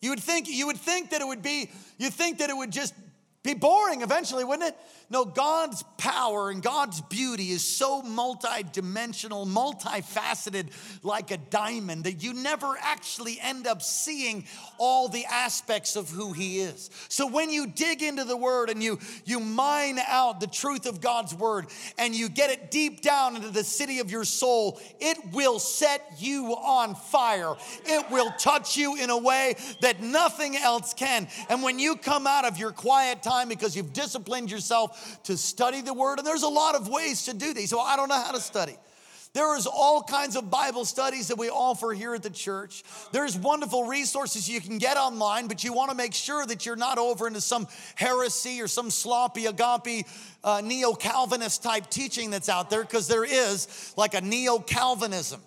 [0.01, 2.71] You would think you would think that it would be you think that it would
[2.71, 2.95] just
[3.43, 4.77] be boring eventually, wouldn't it?
[5.13, 10.71] No, God's power and God's beauty is so multi-dimensional, multifaceted
[11.03, 14.47] like a diamond that you never actually end up seeing
[14.79, 16.89] all the aspects of who he is.
[17.09, 21.03] So when you dig into the word and you you mine out the truth of
[21.03, 21.67] God's word
[21.99, 26.15] and you get it deep down into the city of your soul, it will set
[26.21, 27.55] you on fire.
[27.85, 31.29] It will touch you in a way that nothing else can.
[31.51, 35.81] And when you come out of your quiet time because you've disciplined yourself to study
[35.81, 36.19] the word.
[36.19, 37.71] And there's a lot of ways to do these.
[37.71, 38.77] So I don't know how to study.
[39.35, 42.85] There is all kinds of Bible studies that we offer here at the church.
[43.13, 46.77] There's wonderful resources you can get online, but you want to make sure that you're
[46.77, 50.07] not over into some heresy or some sloppy agape
[50.45, 55.41] uh, neo Calvinist type teaching that's out there, because there is like a neo Calvinism.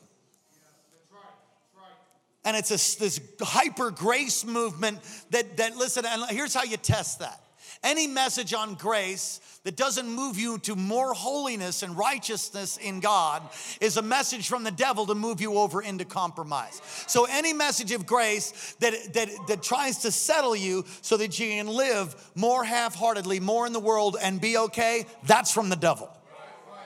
[2.44, 7.20] And it's a, this hyper grace movement that, that, listen, and here's how you test
[7.20, 7.40] that.
[7.86, 13.44] Any message on grace that doesn't move you to more holiness and righteousness in God
[13.80, 16.82] is a message from the devil to move you over into compromise.
[17.06, 21.48] So any message of grace that, that, that tries to settle you so that you
[21.48, 26.10] can live more half-heartedly, more in the world and be okay, that's from the devil.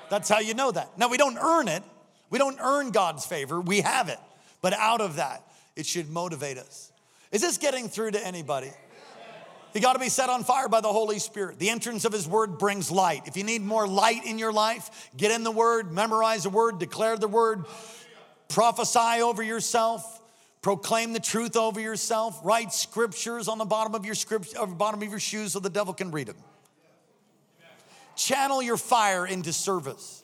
[0.09, 0.97] That's how you know that.
[0.97, 1.83] Now we don't earn it.
[2.29, 3.61] We don't earn God's favor.
[3.61, 4.19] We have it.
[4.61, 5.43] But out of that,
[5.77, 6.91] it should motivate us.
[7.31, 8.71] Is this getting through to anybody?
[9.73, 11.59] You got to be set on fire by the Holy Spirit.
[11.59, 13.23] The entrance of His Word brings light.
[13.27, 16.79] If you need more light in your life, get in the Word, memorize the Word,
[16.79, 17.65] declare the Word,
[18.47, 20.21] prophesy over yourself,
[20.63, 25.03] proclaim the truth over yourself, write scriptures on the bottom of your script, the bottom
[25.03, 26.37] of your shoes so the devil can read them.
[28.15, 30.23] Channel your fire into service.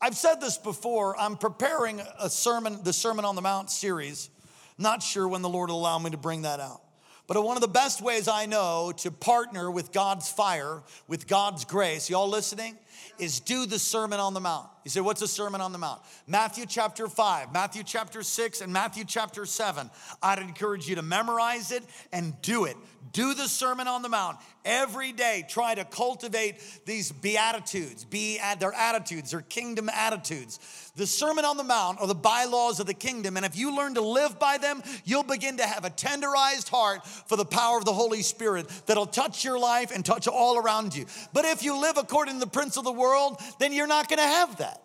[0.00, 1.18] I've said this before.
[1.18, 4.30] I'm preparing a sermon, the Sermon on the Mount series.
[4.78, 6.80] Not sure when the Lord will allow me to bring that out.
[7.26, 11.64] But one of the best ways I know to partner with God's fire, with God's
[11.64, 12.78] grace, y'all listening,
[13.18, 14.68] is do the Sermon on the Mount.
[14.84, 16.00] You say, what's the Sermon on the Mount?
[16.26, 19.90] Matthew chapter 5, Matthew chapter 6, and Matthew chapter 7.
[20.22, 21.82] I'd encourage you to memorize it
[22.12, 22.76] and do it.
[23.12, 25.44] Do the Sermon on the Mount every day.
[25.48, 30.60] Try to cultivate these beatitudes, be their attitudes, their kingdom attitudes.
[30.96, 33.94] The Sermon on the Mount are the bylaws of the kingdom, and if you learn
[33.94, 37.84] to live by them, you'll begin to have a tenderized heart for the power of
[37.84, 41.06] the Holy Spirit that'll touch your life and touch all around you.
[41.32, 44.18] But if you live according to the prince of the world, then you're not going
[44.18, 44.80] to have that.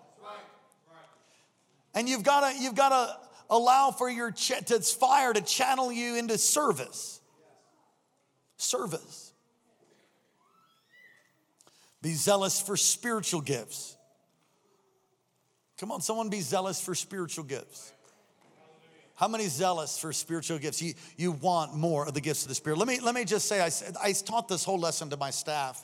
[1.94, 3.18] And you've got to you've got to
[3.50, 7.22] allow for your ch- to fire to channel you into service
[8.58, 9.34] service.
[12.02, 13.98] Be zealous for spiritual gifts.
[15.80, 17.92] Come on, someone be zealous for spiritual gifts.
[19.16, 20.82] How many zealous for spiritual gifts?
[20.82, 22.80] You, you want more of the gifts of the Spirit.
[22.80, 23.70] Let me, let me just say, I,
[24.02, 25.84] I taught this whole lesson to my staff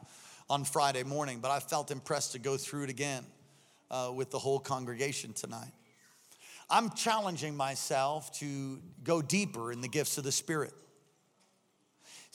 [0.49, 3.25] on Friday morning, but I felt impressed to go through it again
[3.91, 5.71] uh, with the whole congregation tonight.
[6.69, 10.73] I'm challenging myself to go deeper in the gifts of the Spirit.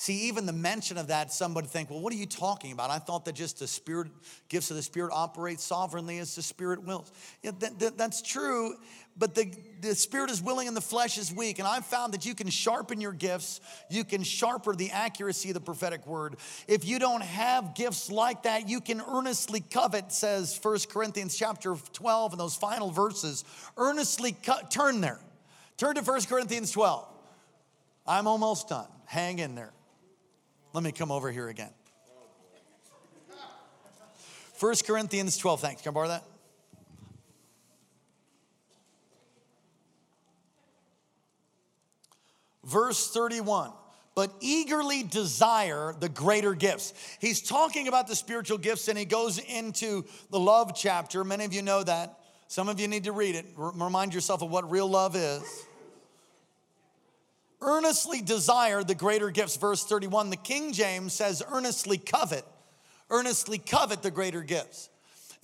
[0.03, 2.90] See, even the mention of that, somebody think, well, what are you talking about?
[2.90, 4.09] I thought that just the spirit,
[4.48, 7.12] gifts of the spirit operate sovereignly as the spirit wills.
[7.40, 8.74] Yeah, that, that, that's true,
[9.16, 11.61] but the, the spirit is willing and the flesh is weak.
[11.61, 15.55] And I've found that you can sharpen your gifts, you can sharpen the accuracy of
[15.55, 16.34] the prophetic word.
[16.66, 21.76] If you don't have gifts like that, you can earnestly covet, says 1 Corinthians chapter
[21.92, 23.44] 12 and those final verses.
[23.76, 25.20] Earnestly cut, turn there.
[25.76, 27.07] Turn to 1 Corinthians 12.
[28.05, 28.88] I'm almost done.
[29.05, 29.72] Hang in there.
[30.72, 31.70] Let me come over here again.
[34.58, 35.60] 1 Corinthians 12.
[35.60, 35.82] Thanks.
[35.82, 36.24] Can I borrow that?
[42.64, 43.72] Verse 31
[44.14, 46.92] but eagerly desire the greater gifts.
[47.18, 51.24] He's talking about the spiritual gifts and he goes into the love chapter.
[51.24, 52.18] Many of you know that.
[52.46, 53.46] Some of you need to read it.
[53.56, 55.42] Remind yourself of what real love is
[57.62, 59.56] earnestly desire the greater gifts.
[59.56, 62.44] Verse 31, the King James says, earnestly covet,
[63.10, 64.90] earnestly covet the greater gifts.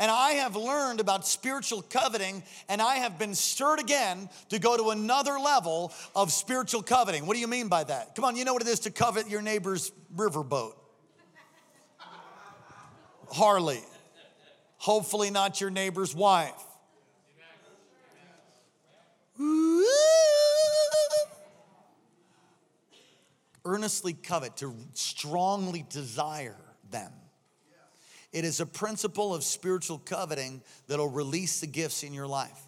[0.00, 4.76] And I have learned about spiritual coveting, and I have been stirred again to go
[4.76, 7.26] to another level of spiritual coveting.
[7.26, 8.14] What do you mean by that?
[8.14, 10.74] Come on, you know what it is to covet your neighbor's riverboat.
[13.30, 13.82] Harley.
[14.76, 16.54] Hopefully, not your neighbor's wife.
[19.40, 20.47] Ooh
[23.68, 26.56] earnestly covet, to strongly desire
[26.90, 27.12] them.
[28.32, 32.66] It is a principle of spiritual coveting that'll release the gifts in your life.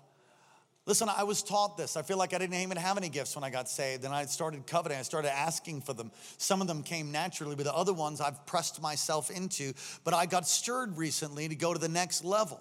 [0.87, 1.97] Listen, I was taught this.
[1.97, 4.25] I feel like I didn't even have any gifts when I got saved, and I
[4.25, 4.99] started coveting.
[4.99, 6.11] I started asking for them.
[6.39, 9.73] Some of them came naturally, but the other ones I've pressed myself into.
[10.05, 12.61] But I got stirred recently to go to the next level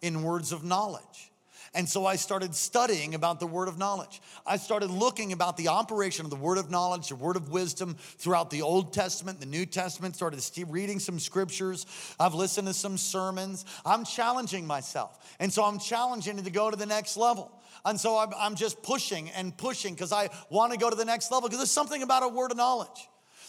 [0.00, 1.32] in words of knowledge.
[1.76, 4.22] And so I started studying about the word of knowledge.
[4.46, 7.96] I started looking about the operation of the word of knowledge, the word of wisdom
[8.16, 11.84] throughout the Old Testament, the New Testament, started reading some scriptures.
[12.18, 13.66] I've listened to some sermons.
[13.84, 15.36] I'm challenging myself.
[15.38, 17.52] And so I'm challenging to go to the next level.
[17.84, 21.30] And so I'm, just pushing and pushing because I want to go to the next
[21.30, 23.06] level because there's something about a word of knowledge.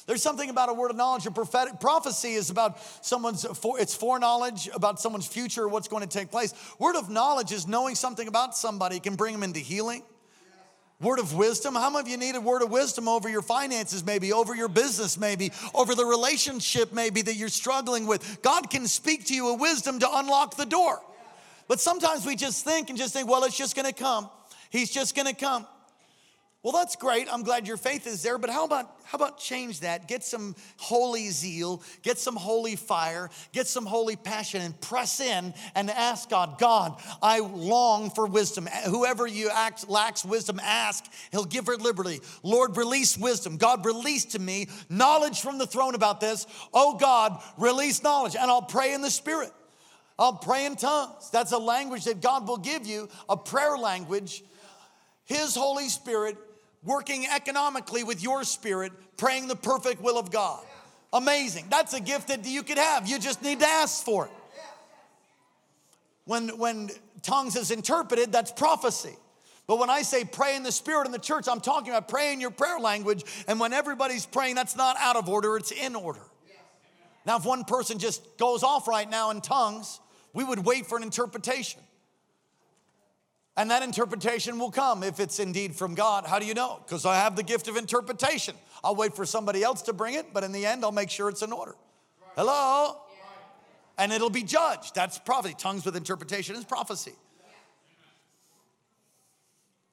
[0.07, 1.25] There's something about a word of knowledge.
[1.25, 6.09] A prophetic prophecy is about someone's, for, it's foreknowledge about someone's future, what's going to
[6.09, 6.53] take place.
[6.79, 10.03] Word of knowledge is knowing something about somebody can bring them into healing.
[10.99, 11.75] Word of wisdom.
[11.75, 14.69] How many of you need a word of wisdom over your finances, maybe, over your
[14.69, 18.41] business, maybe, over the relationship, maybe, that you're struggling with?
[18.41, 20.99] God can speak to you a wisdom to unlock the door.
[21.67, 24.29] But sometimes we just think and just think, well, it's just gonna come.
[24.69, 25.67] He's just gonna come.
[26.63, 27.27] Well, that's great.
[27.31, 30.09] I'm glad your faith is there, but how about how about change that?
[30.09, 35.53] Get some holy zeal, get some holy fire, get some holy passion and press in
[35.75, 38.67] and ask God, God, I long for wisdom.
[38.89, 42.19] Whoever you act, lacks wisdom, ask, he'll give her liberty.
[42.43, 43.55] Lord, release wisdom.
[43.55, 46.45] God, release to me knowledge from the throne about this.
[46.73, 48.35] Oh God, release knowledge.
[48.35, 49.53] And I'll pray in the spirit.
[50.19, 51.29] I'll pray in tongues.
[51.31, 54.43] That's a language that God will give you, a prayer language.
[55.23, 56.37] His Holy Spirit
[56.83, 60.63] working economically with your spirit, praying the perfect will of God.
[61.13, 61.65] Amazing.
[61.69, 63.07] That's a gift that you could have.
[63.07, 64.31] You just need to ask for it.
[66.25, 66.89] When, when
[67.21, 69.15] tongues is interpreted, that's prophecy.
[69.65, 72.41] But when I say pray in the spirit in the church, I'm talking about praying
[72.41, 73.23] your prayer language.
[73.47, 76.21] And when everybody's praying, that's not out of order, it's in order.
[77.25, 79.99] Now, if one person just goes off right now in tongues,
[80.33, 81.81] we would wait for an interpretation.
[83.57, 86.27] And that interpretation will come if it's indeed from God.
[86.27, 86.79] How do you know?
[86.85, 88.53] Because I have the gift of interpretation.
[88.83, 91.27] I'll wait for somebody else to bring it, but in the end, I'll make sure
[91.27, 91.73] it's in order.
[92.21, 92.29] Right.
[92.35, 92.97] Hello?
[93.11, 93.23] Yeah.
[93.97, 94.93] And it'll be judged.
[94.93, 95.55] That's prophecy.
[95.57, 97.13] Tongues with interpretation is prophecy.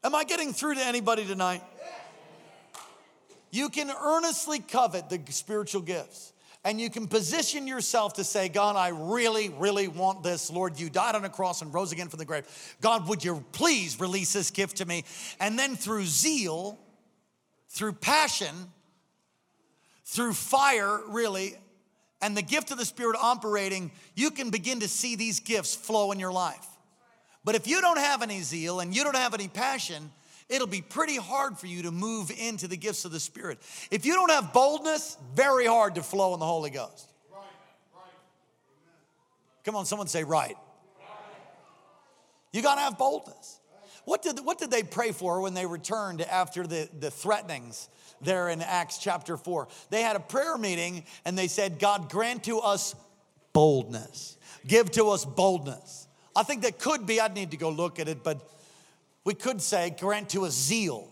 [0.02, 0.08] Yeah.
[0.08, 1.62] Am I getting through to anybody tonight?
[1.78, 2.80] Yeah.
[3.50, 6.33] You can earnestly covet the spiritual gifts
[6.64, 10.50] and you can position yourself to say, God, I really, really want this.
[10.50, 12.46] Lord, you died on a cross and rose again from the grave.
[12.80, 15.04] God, would you please release this gift to me?
[15.40, 16.78] And then through zeal,
[17.68, 18.54] through passion,
[20.06, 21.54] through fire, really,
[22.22, 26.12] and the gift of the Spirit operating, you can begin to see these gifts flow
[26.12, 26.66] in your life.
[27.44, 30.10] But if you don't have any zeal and you don't have any passion,
[30.54, 33.58] it'll be pretty hard for you to move into the gifts of the Spirit.
[33.90, 37.10] If you don't have boldness, very hard to flow in the Holy Ghost.
[39.64, 40.56] Come on, someone say, right.
[42.52, 43.60] You got to have boldness.
[44.04, 47.88] What did, what did they pray for when they returned after the, the threatenings
[48.20, 49.66] there in Acts chapter 4?
[49.90, 52.94] They had a prayer meeting and they said, God, grant to us
[53.54, 54.36] boldness.
[54.66, 56.06] Give to us boldness.
[56.36, 58.46] I think that could be, I'd need to go look at it, but
[59.24, 61.08] we could say, grant to us zeal,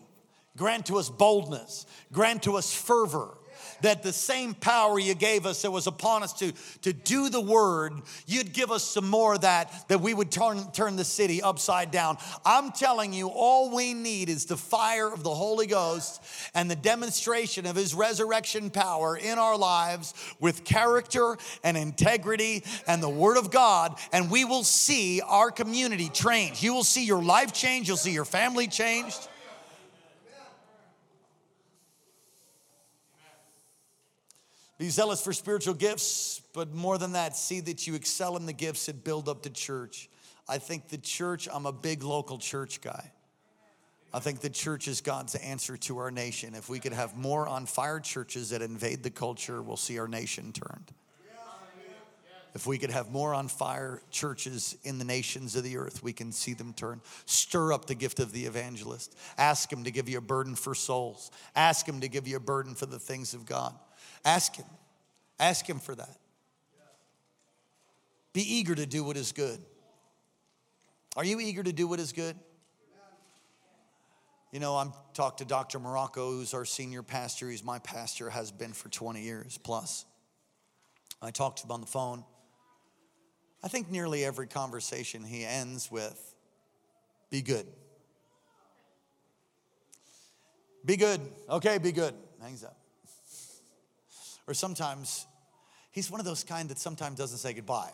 [0.56, 3.36] grant to us boldness, grant to us fervor.
[3.82, 6.52] That the same power you gave us that was upon us to,
[6.82, 7.92] to do the word,
[8.26, 11.90] you'd give us some more of that, that we would turn, turn the city upside
[11.90, 12.16] down.
[12.44, 16.22] I'm telling you, all we need is the fire of the Holy Ghost
[16.54, 23.02] and the demonstration of his resurrection power in our lives with character and integrity and
[23.02, 26.62] the word of God, and we will see our community change.
[26.62, 29.28] You will see your life change, you'll see your family changed.
[34.82, 38.52] Be zealous for spiritual gifts, but more than that, see that you excel in the
[38.52, 40.10] gifts that build up the church.
[40.48, 43.12] I think the church, I'm a big local church guy.
[44.12, 46.56] I think the church is God's answer to our nation.
[46.56, 50.08] If we could have more on fire churches that invade the culture, we'll see our
[50.08, 50.90] nation turned.
[52.54, 56.12] If we could have more on fire churches in the nations of the earth, we
[56.12, 57.00] can see them turn.
[57.24, 59.16] Stir up the gift of the evangelist.
[59.38, 61.30] Ask him to give you a burden for souls.
[61.54, 63.74] Ask him to give you a burden for the things of God.
[64.24, 64.66] Ask Him.
[65.38, 66.18] Ask Him for that.
[68.32, 69.58] Be eager to do what is good.
[71.16, 72.36] Are you eager to do what is good?
[74.52, 75.78] You know, I'm talked to Dr.
[75.78, 77.48] Morocco, who's our senior pastor.
[77.48, 80.04] He's my pastor, has been for 20 years plus.
[81.22, 82.24] I talked to him on the phone.
[83.62, 86.34] I think nearly every conversation he ends with,
[87.30, 87.66] be good.
[90.84, 91.20] Be good.
[91.48, 92.14] Okay, be good.
[92.42, 92.76] Hangs up.
[94.46, 95.26] Or sometimes
[95.90, 97.90] he's one of those kind that sometimes doesn't say goodbye.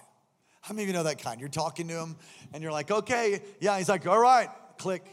[0.60, 1.40] How many of you know that kind?
[1.40, 2.16] You're talking to him
[2.52, 3.78] and you're like, okay, yeah.
[3.78, 5.04] He's like, all right, click.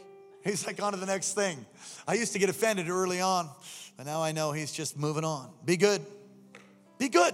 [0.44, 1.66] He's like, on to the next thing.
[2.08, 3.50] I used to get offended early on,
[3.98, 5.50] but now I know he's just moving on.
[5.66, 6.06] Be good.
[6.98, 7.34] Be good.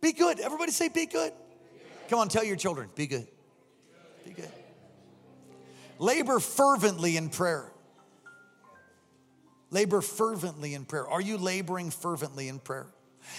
[0.00, 0.38] Be good.
[0.40, 1.32] Everybody say, be good.
[2.08, 3.26] Come on, tell your children, be good.
[4.24, 4.50] Be good.
[5.98, 7.72] Labor fervently in prayer.
[9.70, 11.06] Labor fervently in prayer.
[11.06, 12.86] Are you laboring fervently in prayer?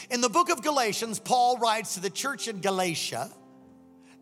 [0.09, 3.31] In the book of Galatians, Paul writes to the church in Galatia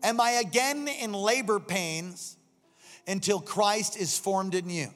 [0.02, 2.36] Am I again in labor pains
[3.06, 4.88] until Christ is formed in you?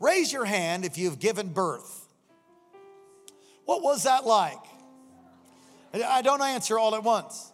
[0.00, 2.08] Raise your hand if you've given birth.
[3.66, 4.58] What was that like?
[5.92, 7.52] I don't answer all at once.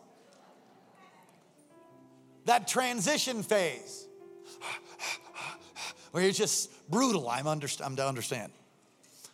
[2.45, 4.07] That transition phase
[6.13, 8.53] where you're just brutal, I'm, I'm to understand.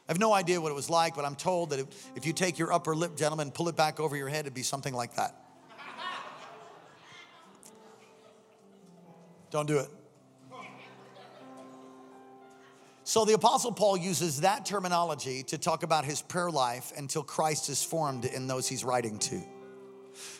[0.08, 1.86] I have no idea what it was like, but I'm told that
[2.16, 4.62] if you take your upper lip, gentlemen, pull it back over your head, it'd be
[4.62, 5.36] something like that.
[9.50, 9.88] Don't do it.
[13.04, 17.68] So the Apostle Paul uses that terminology to talk about his prayer life until Christ
[17.68, 19.42] is formed in those he's writing to.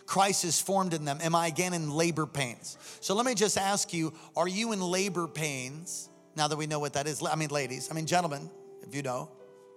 [0.06, 1.18] Christ is formed in them.
[1.22, 2.78] Am I again in labor pains?
[3.00, 6.78] So let me just ask you are you in labor pains now that we know
[6.78, 7.22] what that is?
[7.22, 8.50] I mean, ladies, I mean, gentlemen,
[8.82, 9.28] if you know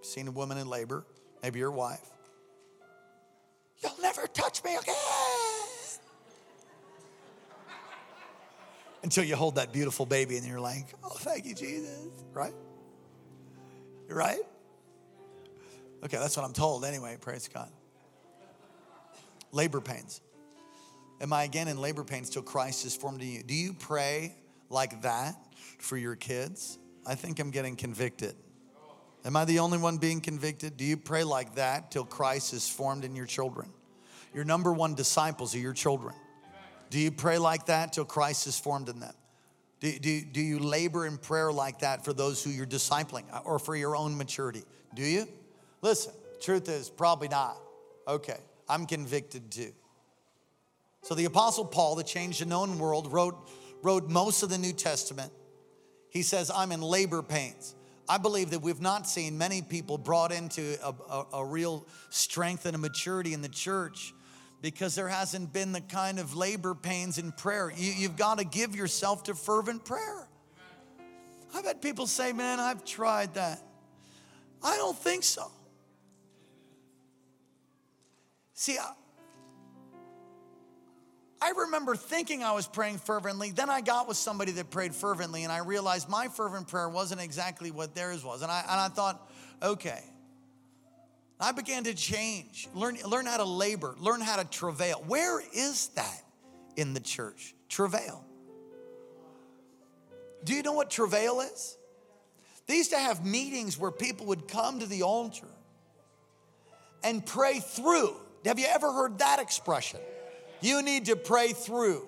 [0.05, 1.05] seen a woman in labor,
[1.43, 2.09] maybe your wife.
[3.81, 4.95] You'll never touch me again.
[9.03, 12.53] Until you hold that beautiful baby and you're like, oh, thank you, Jesus, right?
[14.07, 14.41] You're right?
[16.03, 17.69] Okay, that's what I'm told anyway, praise God.
[19.51, 20.21] Labor pains.
[21.21, 23.43] Am I again in labor pains till Christ is formed in you?
[23.43, 24.35] Do you pray
[24.69, 25.35] like that
[25.79, 26.77] for your kids?
[27.05, 28.35] I think I'm getting convicted.
[29.25, 30.77] Am I the only one being convicted?
[30.77, 33.69] Do you pray like that till Christ is formed in your children?
[34.35, 36.13] Your number one disciples are your children.
[36.91, 39.13] Do you pray like that till Christ is formed in them?
[39.79, 43.39] Do, do, do you labor in prayer like that for those who you're discipling uh,
[43.43, 44.63] or for your own maturity?
[44.93, 45.27] Do you?
[45.81, 47.57] Listen, truth is probably not.
[48.07, 48.37] Okay,
[48.69, 49.73] I'm convicted too.
[51.01, 53.49] So the Apostle Paul, the changed the known world, wrote,
[53.81, 55.31] wrote most of the New Testament.
[56.09, 57.75] He says, I'm in labor pains.
[58.07, 62.65] I believe that we've not seen many people brought into a, a, a, real strength
[62.65, 64.13] and a maturity in the church
[64.61, 67.71] because there hasn't been the kind of labor pains in prayer.
[67.75, 70.27] You, you've got to give yourself to fervent prayer.
[71.53, 73.61] I've had people say, Man, I've tried that.
[74.61, 75.51] I don't think so.
[78.53, 78.91] See, I,
[81.45, 83.51] I remember thinking I was praying fervently.
[83.51, 87.21] Then I got with somebody that prayed fervently, and I realized my fervent prayer wasn't
[87.21, 88.41] exactly what theirs was.
[88.41, 89.29] And I, and I thought,
[89.61, 90.01] okay.
[91.39, 95.03] I began to change, learn, learn how to labor, learn how to travail.
[95.05, 96.23] Where is that
[96.77, 97.53] in the church?
[97.69, 98.25] Travail.
[100.45, 101.77] Do you know what travail is?
[102.65, 105.47] They used to have meetings where people would come to the altar
[107.03, 108.15] and pray through.
[108.45, 109.99] Have you ever heard that expression?
[110.61, 112.07] You need to pray through.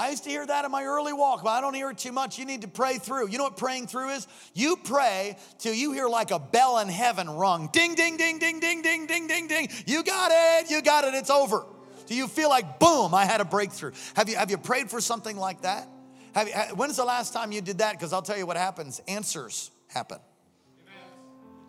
[0.00, 2.12] I used to hear that in my early walk, but I don't hear it too
[2.12, 2.38] much.
[2.38, 3.28] You need to pray through.
[3.28, 4.26] You know what praying through is?
[4.54, 7.68] You pray till you hear like a bell in heaven rung.
[7.70, 9.68] Ding, ding, ding, ding, ding, ding, ding, ding, ding.
[9.86, 11.66] You got it, you got it, it's over.
[12.06, 13.92] Do you feel like, boom, I had a breakthrough?
[14.14, 15.86] Have you, have you prayed for something like that?
[16.34, 17.92] Have you, when's the last time you did that?
[17.92, 20.18] Because I'll tell you what happens answers happen.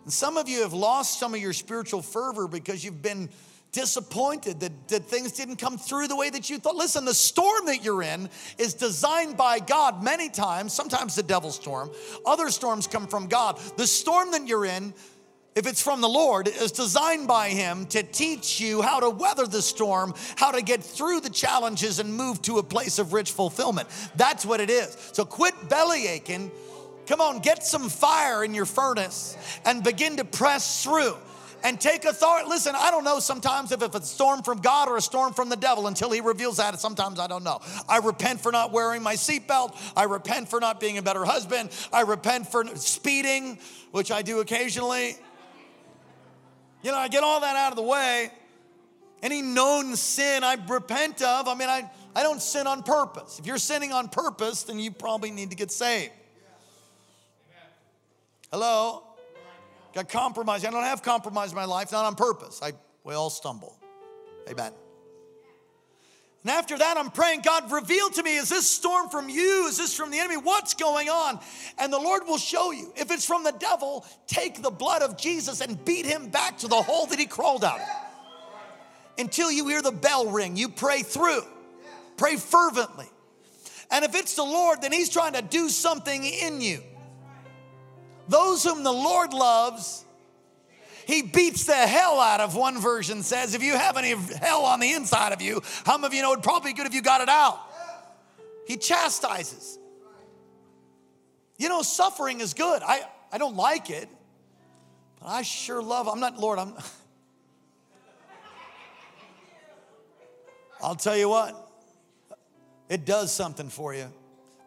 [0.04, 3.28] And some of you have lost some of your spiritual fervor because you've been
[3.72, 6.76] disappointed that, that things didn't come through the way that you thought.
[6.76, 11.56] Listen, the storm that you're in is designed by God many times, sometimes the devil's
[11.56, 11.90] storm.
[12.26, 13.58] Other storms come from God.
[13.78, 14.92] The storm that you're in,
[15.56, 19.46] if it's from the Lord, is designed by Him to teach you how to weather
[19.46, 23.32] the storm, how to get through the challenges and move to a place of rich
[23.32, 23.88] fulfillment.
[24.16, 24.96] That's what it is.
[25.12, 26.50] So quit belly aching.
[27.06, 31.16] Come on, get some fire in your furnace and begin to press through
[31.64, 32.48] and take authority.
[32.48, 35.48] Listen, I don't know sometimes if it's a storm from God or a storm from
[35.48, 36.78] the devil until he reveals that.
[36.80, 37.60] Sometimes I don't know.
[37.88, 39.76] I repent for not wearing my seatbelt.
[39.96, 41.70] I repent for not being a better husband.
[41.92, 43.58] I repent for speeding,
[43.90, 45.16] which I do occasionally.
[46.82, 48.30] You know, I get all that out of the way.
[49.22, 53.38] Any known sin I repent of, I mean, I, I don't sin on purpose.
[53.38, 56.12] If you're sinning on purpose, then you probably need to get saved.
[58.50, 59.04] Hello?
[59.94, 60.64] Got compromised.
[60.64, 62.60] I don't have compromise in my life, not on purpose.
[62.62, 62.72] I,
[63.04, 63.78] we all stumble.
[64.48, 64.72] Amen.
[66.42, 69.66] And after that, I'm praying, God, reveal to me, is this storm from you?
[69.68, 70.38] Is this from the enemy?
[70.38, 71.38] What's going on?
[71.78, 72.92] And the Lord will show you.
[72.96, 76.68] If it's from the devil, take the blood of Jesus and beat him back to
[76.68, 77.86] the hole that he crawled out of.
[79.18, 81.42] Until you hear the bell ring, you pray through,
[82.16, 83.06] pray fervently.
[83.92, 86.82] And if it's the Lord, then he's trying to do something in you.
[88.28, 90.04] Those whom the Lord loves,
[91.06, 93.54] he beats the hell out of, one version says.
[93.54, 96.32] If you have any hell on the inside of you, how many of you know
[96.32, 97.60] it'd probably be good if you got it out?
[98.66, 99.78] He chastises.
[101.58, 102.82] You know, suffering is good.
[102.82, 103.02] I,
[103.32, 104.08] I don't like it,
[105.20, 106.74] but I sure love, I'm not, Lord, I'm.
[110.82, 111.54] I'll tell you what,
[112.88, 114.06] it does something for you,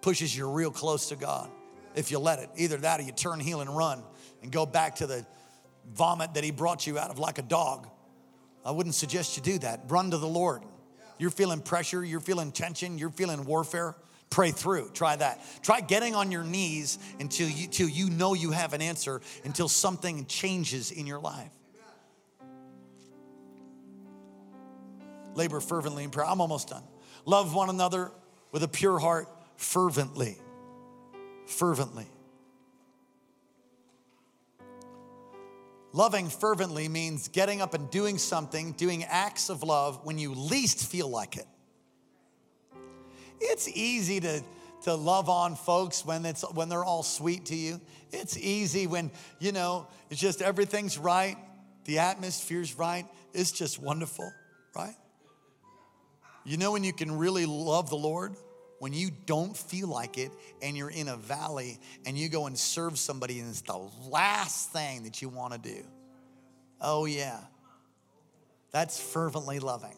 [0.01, 1.49] pushes you real close to God
[1.95, 2.49] if you let it.
[2.57, 4.03] Either that or you turn heel and run
[4.43, 5.25] and go back to the
[5.93, 7.87] vomit that He brought you out of like a dog.
[8.63, 9.81] I wouldn't suggest you do that.
[9.87, 10.63] Run to the Lord.
[11.17, 13.95] You're feeling pressure, you're feeling tension, you're feeling warfare.
[14.29, 14.89] Pray through.
[14.93, 15.39] Try that.
[15.61, 19.69] Try getting on your knees until you, until you know you have an answer, until
[19.69, 21.51] something changes in your life.
[25.35, 26.25] Labor fervently in prayer.
[26.25, 26.83] I'm almost done.
[27.25, 28.11] Love one another
[28.51, 30.37] with a pure heart fervently
[31.45, 32.07] fervently.
[35.95, 40.85] Loving fervently means getting up and doing something, doing acts of love when you least
[40.85, 41.47] feel like it.
[43.39, 44.41] It's easy to,
[44.83, 47.79] to love on folks when, it's, when they're all sweet to you.
[48.11, 51.37] It's easy when, you know, it's just everything's right,
[51.85, 53.05] the atmosphere's right.
[53.33, 54.31] It's just wonderful,
[54.75, 54.95] right?
[56.43, 58.35] You know when you can really love the Lord?
[58.85, 60.31] When you don't feel like it
[60.61, 64.71] and you're in a valley and you go and serve somebody and it's the last
[64.73, 65.83] thing that you want to do.
[66.79, 67.39] Oh, yeah.
[68.69, 69.97] That's fervently loving.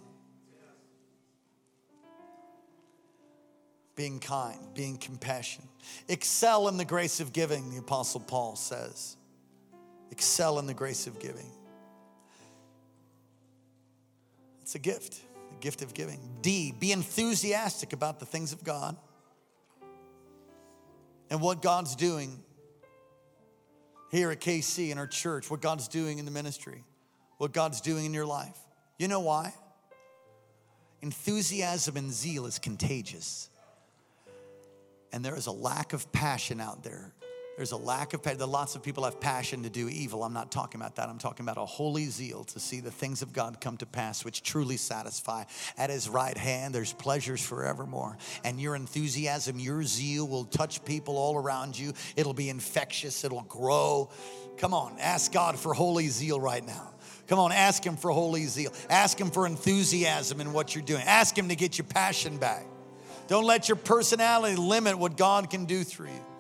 [3.98, 5.68] Being kind, being compassionate.
[6.08, 9.18] Excel in the grace of giving, the Apostle Paul says.
[10.12, 11.52] Excel in the grace of giving.
[14.62, 15.27] It's a gift
[15.60, 16.20] gift of giving.
[16.42, 18.96] D, be enthusiastic about the things of God
[21.30, 22.44] and what God's doing
[24.12, 26.84] here at KC in our church, what God's doing in the ministry,
[27.38, 28.58] what God's doing in your life.
[28.98, 29.54] You know why?
[31.02, 33.50] Enthusiasm and zeal is contagious.
[35.12, 37.14] And there is a lack of passion out there
[37.58, 38.48] there's a lack of passion.
[38.50, 40.24] Lots of people have passion to do evil.
[40.24, 41.10] I'm not talking about that.
[41.10, 44.24] I'm talking about a holy zeal to see the things of God come to pass,
[44.24, 45.44] which truly satisfy.
[45.76, 48.16] At His right hand, there's pleasures forevermore.
[48.44, 51.94] And your enthusiasm, your zeal will touch people all around you.
[52.16, 54.12] It'll be infectious, it'll grow.
[54.58, 56.94] Come on, ask God for holy zeal right now.
[57.26, 58.72] Come on, ask Him for holy zeal.
[58.88, 61.02] Ask Him for enthusiasm in what you're doing.
[61.08, 62.68] Ask Him to get your passion back.
[63.28, 66.37] Don't let your personality limit what God can do through you.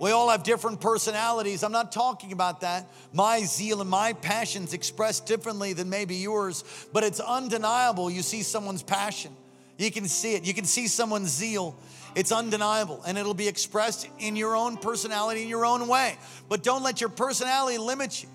[0.00, 1.62] We all have different personalities.
[1.62, 2.90] I'm not talking about that.
[3.12, 8.10] My zeal and my passions expressed differently than maybe yours, but it's undeniable.
[8.10, 9.34] You see someone's passion,
[9.78, 10.44] you can see it.
[10.44, 11.76] You can see someone's zeal.
[12.14, 16.16] It's undeniable, and it'll be expressed in your own personality, in your own way.
[16.48, 18.28] But don't let your personality limit you.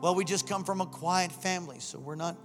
[0.00, 2.36] Well, we just come from a quiet family, so we're not.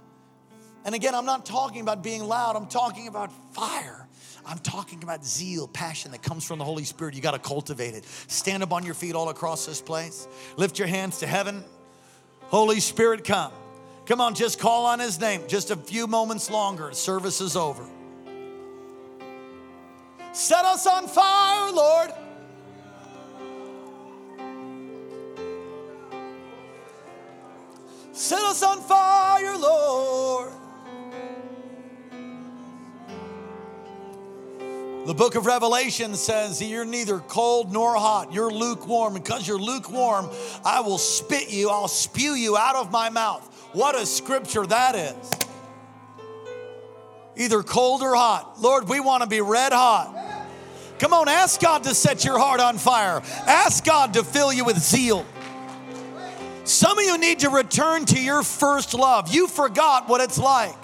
[0.84, 4.07] And again, I'm not talking about being loud, I'm talking about fire.
[4.48, 7.14] I'm talking about zeal, passion that comes from the Holy Spirit.
[7.14, 8.04] You got to cultivate it.
[8.28, 10.26] Stand up on your feet all across this place.
[10.56, 11.62] Lift your hands to heaven.
[12.44, 13.52] Holy Spirit, come.
[14.06, 15.42] Come on, just call on His name.
[15.48, 16.94] Just a few moments longer.
[16.94, 17.84] Service is over.
[20.32, 22.10] Set us on fire, Lord.
[28.12, 30.52] Set us on fire, Lord.
[35.08, 38.30] The book of Revelation says you're neither cold nor hot.
[38.30, 39.14] You're lukewarm.
[39.14, 40.28] Because you're lukewarm,
[40.66, 43.42] I will spit you, I'll spew you out of my mouth.
[43.72, 45.30] What a scripture that is.
[47.38, 48.60] Either cold or hot.
[48.60, 50.14] Lord, we want to be red hot.
[50.98, 53.22] Come on, ask God to set your heart on fire.
[53.46, 55.24] Ask God to fill you with zeal.
[56.64, 59.32] Some of you need to return to your first love.
[59.32, 60.76] You forgot what it's like.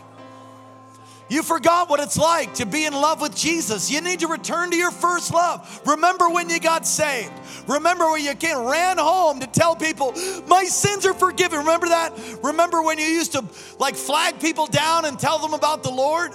[1.29, 3.91] You forgot what it's like to be in love with Jesus.
[3.91, 5.81] You need to return to your first love.
[5.87, 7.33] Remember when you got saved.
[7.66, 10.12] Remember when you came, ran home to tell people,
[10.47, 11.61] my sins are forgiven.
[11.61, 12.12] Remember that?
[12.43, 13.45] Remember when you used to
[13.79, 16.33] like flag people down and tell them about the Lord?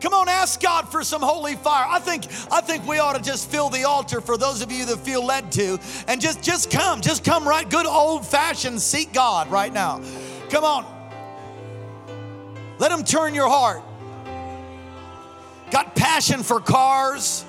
[0.00, 1.86] Come on, ask God for some holy fire.
[1.88, 4.84] I think I think we ought to just fill the altar for those of you
[4.86, 9.12] that feel led to, and just just come, just come right, good old fashioned seek
[9.12, 10.00] God right now.
[10.50, 10.84] Come on,
[12.78, 13.82] let Him turn your heart.
[15.70, 17.44] Got passion for cars,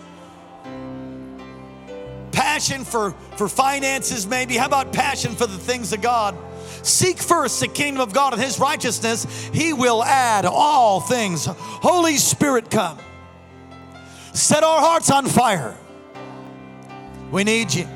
[2.32, 4.58] passion for for finances, maybe.
[4.58, 6.36] How about passion for the things of God?
[6.84, 11.46] Seek first the kingdom of God and his righteousness, he will add all things.
[11.46, 12.98] Holy Spirit, come.
[14.34, 15.76] Set our hearts on fire.
[17.32, 17.88] We need you.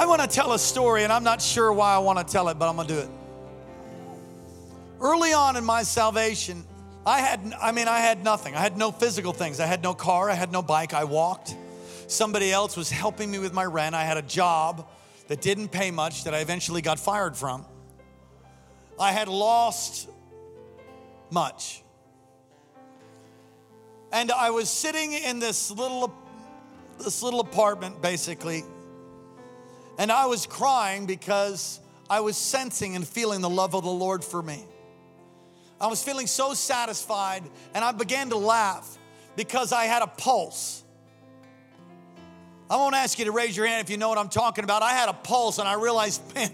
[0.00, 2.48] I want to tell a story, and I'm not sure why I want to tell
[2.48, 3.08] it, but I'm going to do it
[5.00, 6.64] early on in my salvation,
[7.06, 8.54] I had, I mean, I had nothing.
[8.54, 9.58] I had no physical things.
[9.58, 10.30] I had no car.
[10.30, 10.92] I had no bike.
[10.92, 11.56] I walked.
[12.06, 13.94] Somebody else was helping me with my rent.
[13.94, 14.88] I had a job
[15.28, 17.64] that didn't pay much that I eventually got fired from.
[18.98, 20.08] I had lost
[21.30, 21.82] much.
[24.12, 26.12] And I was sitting in this little
[26.98, 28.64] this little apartment basically.
[30.00, 31.78] And I was crying because
[32.08, 34.64] I was sensing and feeling the love of the Lord for me.
[35.78, 37.42] I was feeling so satisfied,
[37.74, 38.96] and I began to laugh
[39.36, 40.82] because I had a pulse.
[42.70, 44.82] I won't ask you to raise your hand if you know what I'm talking about.
[44.82, 46.50] I had a pulse, and I realized, man,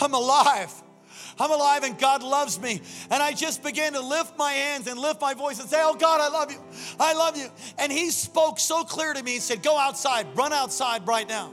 [0.00, 0.72] I'm alive.
[1.40, 2.82] I'm alive and God loves me.
[3.10, 5.94] And I just began to lift my hands and lift my voice and say, Oh
[5.94, 6.58] God, I love you.
[7.00, 7.48] I love you.
[7.78, 9.32] And He spoke so clear to me.
[9.32, 11.50] He said, Go outside, run outside right now.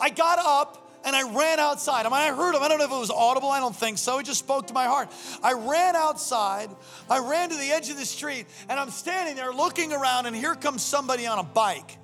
[0.00, 2.06] I got up and I ran outside.
[2.06, 2.62] I mean, I heard him.
[2.62, 3.48] I don't know if it was audible.
[3.50, 4.18] I don't think so.
[4.18, 5.08] He just spoke to my heart.
[5.42, 6.70] I ran outside.
[7.08, 10.36] I ran to the edge of the street, and I'm standing there looking around, and
[10.36, 11.96] here comes somebody on a bike.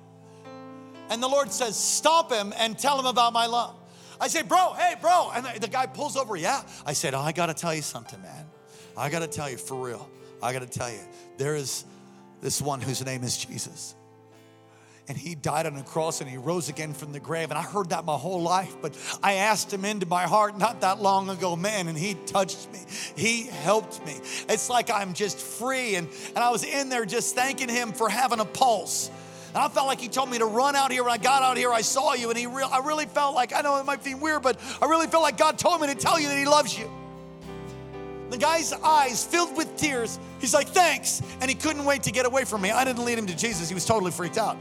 [1.09, 3.75] And the Lord says, Stop him and tell him about my love.
[4.19, 5.31] I say, Bro, hey, bro.
[5.33, 6.63] And the guy pulls over, Yeah.
[6.85, 8.45] I said, oh, I got to tell you something, man.
[8.97, 10.09] I got to tell you for real.
[10.41, 10.99] I got to tell you,
[11.37, 11.85] there is
[12.41, 13.95] this one whose name is Jesus
[15.07, 17.49] and he died on a cross and he rose again from the grave.
[17.49, 20.81] And I heard that my whole life, but I asked him into my heart not
[20.81, 22.79] that long ago, man, and he touched me.
[23.15, 24.15] He helped me.
[24.49, 25.95] It's like I'm just free.
[25.95, 29.09] And, and I was in there just thanking him for having a pulse.
[29.49, 31.03] And I felt like he told me to run out here.
[31.03, 33.53] When I got out here, I saw you, and he re- I really felt like,
[33.53, 35.95] I know it might seem weird, but I really felt like God told me to
[35.95, 36.91] tell you that he loves you.
[38.29, 40.19] The guy's eyes filled with tears.
[40.39, 41.21] He's like, thanks.
[41.39, 42.71] And he couldn't wait to get away from me.
[42.71, 43.69] I didn't lead him to Jesus.
[43.69, 44.57] He was totally freaked out.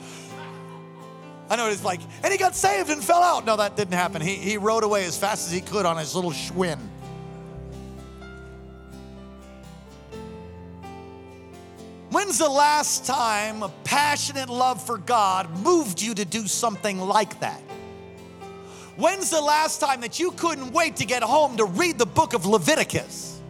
[1.48, 3.44] I know it's like, and he got saved and fell out.
[3.44, 4.20] No, that didn't happen.
[4.20, 6.78] He, he rode away as fast as he could on his little Schwinn.
[12.10, 17.40] When's the last time a passionate love for God moved you to do something like
[17.40, 17.60] that?
[18.96, 22.32] When's the last time that you couldn't wait to get home to read the book
[22.32, 23.40] of Leviticus?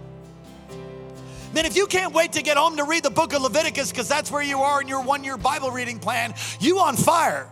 [1.54, 4.08] Man, if you can't wait to get home to read the book of Leviticus because
[4.08, 7.48] that's where you are in your one year Bible reading plan, you on fire.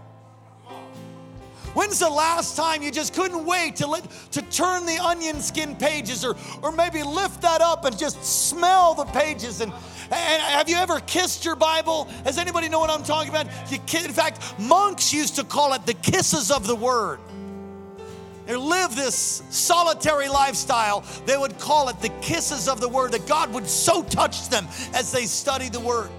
[1.74, 5.74] When's the last time you just couldn't wait to, let, to turn the onion skin
[5.74, 9.60] pages or, or maybe lift that up and just smell the pages?
[9.60, 9.72] And,
[10.10, 12.08] and have you ever kissed your Bible?
[12.24, 13.48] Does anybody know what I'm talking about?
[13.70, 17.18] You, in fact, monks used to call it the kisses of the word.
[18.46, 21.02] They live this solitary lifestyle.
[21.26, 24.68] They would call it the kisses of the word, that God would so touch them
[24.92, 26.10] as they studied the word.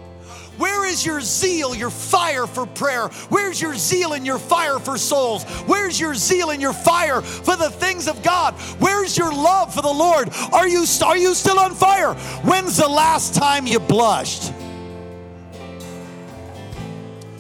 [0.57, 3.07] Where is your zeal, your fire for prayer?
[3.29, 5.43] Where's your zeal and your fire for souls?
[5.67, 8.53] Where's your zeal and your fire for the things of God?
[8.79, 10.29] Where's your love for the Lord?
[10.53, 12.13] Are you, are you still on fire?
[12.43, 14.51] When's the last time you blushed?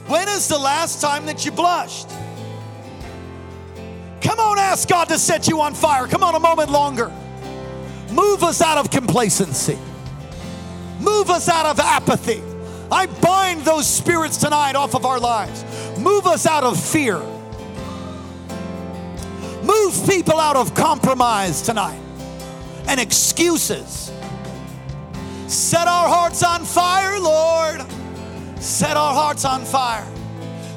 [0.07, 2.09] When is the last time that you blushed?
[4.21, 6.07] Come on, ask God to set you on fire.
[6.07, 7.11] Come on, a moment longer.
[8.11, 9.77] Move us out of complacency,
[10.99, 12.41] move us out of apathy.
[12.91, 15.63] I bind those spirits tonight off of our lives.
[15.97, 17.19] Move us out of fear.
[19.63, 21.99] Move people out of compromise tonight
[22.87, 24.11] and excuses.
[25.47, 27.83] Set our hearts on fire, Lord.
[28.61, 30.07] Set our hearts on fire.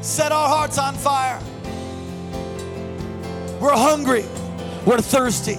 [0.00, 1.40] Set our hearts on fire.
[3.60, 4.24] We're hungry.
[4.86, 5.58] We're thirsty.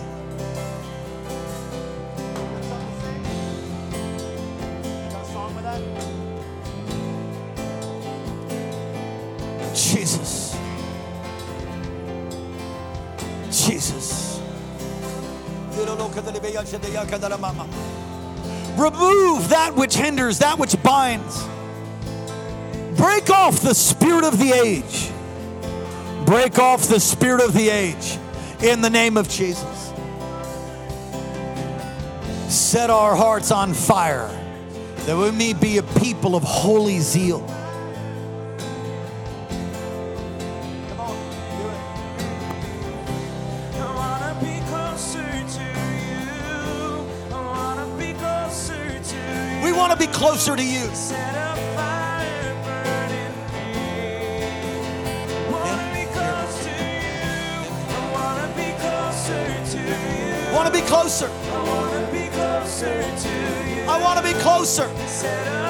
[9.82, 10.56] Jesus.
[13.52, 14.42] Jesus.
[18.78, 21.44] Remove that which hinders, that which binds.
[22.96, 25.10] Break off the spirit of the age.
[26.26, 28.18] Break off the spirit of the age
[28.62, 29.94] in the name of Jesus.
[32.48, 34.30] Set our hearts on fire
[35.06, 37.46] that we may be a people of holy zeal.
[50.00, 50.90] To be closer to you.
[60.48, 61.30] I want to be closer.
[63.88, 65.69] I want to be closer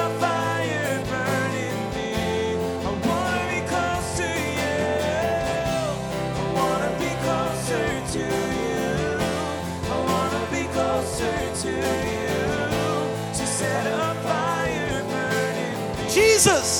[16.40, 16.79] Jesus.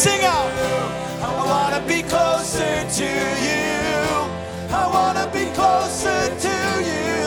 [0.00, 0.50] Sing out.
[1.20, 4.00] I want to be closer to you.
[4.72, 6.56] I want to be closer to
[6.88, 7.20] you.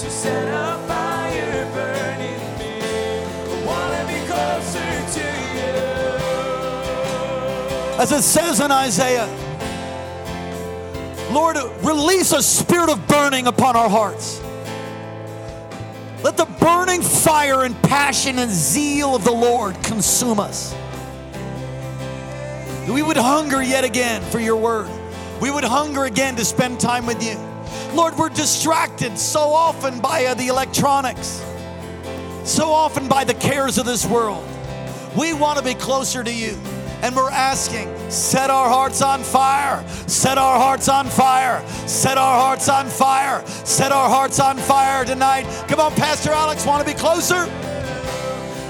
[0.00, 2.80] To set a fire burning me.
[2.80, 5.26] I want to be closer to
[5.58, 5.76] you.
[8.00, 9.28] As it says in Isaiah,
[11.30, 14.40] Lord, release a spirit of burning upon our hearts.
[16.22, 20.74] Let the burning fire and passion and zeal of the Lord consume us.
[22.88, 24.90] We would hunger yet again for your word.
[25.40, 27.36] We would hunger again to spend time with you.
[27.94, 31.42] Lord, we're distracted so often by uh, the electronics,
[32.44, 34.46] so often by the cares of this world.
[35.16, 36.58] We want to be closer to you.
[37.02, 42.40] And we're asking, set our hearts on fire, set our hearts on fire, set our
[42.40, 45.44] hearts on fire, set our hearts on fire tonight.
[45.68, 47.46] Come on, Pastor Alex, want to be closer?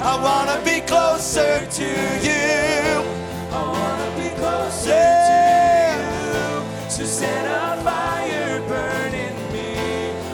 [0.03, 1.85] I want to be closer to
[2.25, 3.24] you.
[3.55, 5.31] I want to be closer yeah.
[5.31, 6.99] to you.
[6.99, 9.71] To set a fire burning me.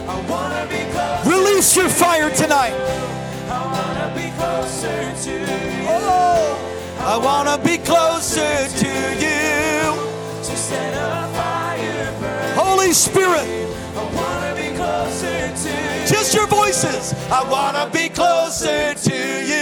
[0.09, 1.29] I want to be closer.
[1.29, 2.73] Release your fire tonight.
[3.49, 5.87] I want to be closer to you.
[5.89, 6.57] Oh.
[7.01, 8.93] I want to be closer to
[9.25, 9.95] you.
[10.47, 12.55] To set a fire burning.
[12.57, 13.47] Holy Spirit.
[13.97, 16.07] I want to be closer to you.
[16.07, 17.14] Just your voices.
[17.31, 19.16] I want to be closer to
[19.53, 19.60] you.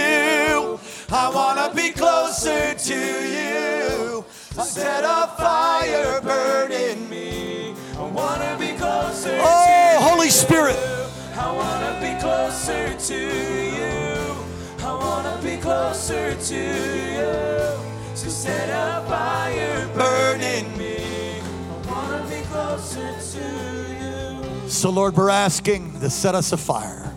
[1.11, 4.23] I want to be closer to you.
[4.63, 7.73] Set a fire burning me.
[7.97, 10.77] I want to be closer oh, Holy Spirit.
[11.35, 14.85] I want to be closer to you.
[14.85, 18.15] I want to be closer to you.
[18.15, 21.39] To set a fire burning me.
[21.39, 24.69] I want to be closer to you.
[24.69, 27.11] So, Lord, we're asking to set us afire.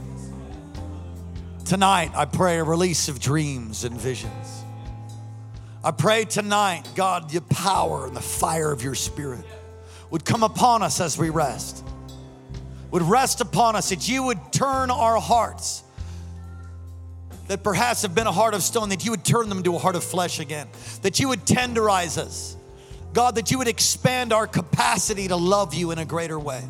[1.72, 4.62] Tonight, I pray a release of dreams and visions.
[5.82, 9.46] I pray tonight, God, the power and the fire of your spirit
[10.10, 11.82] would come upon us as we rest,
[12.90, 15.82] would rest upon us, that you would turn our hearts
[17.48, 19.78] that perhaps have been a heart of stone, that you would turn them to a
[19.78, 20.68] heart of flesh again,
[21.00, 22.54] that you would tenderize us.
[23.14, 26.62] God, that you would expand our capacity to love you in a greater way.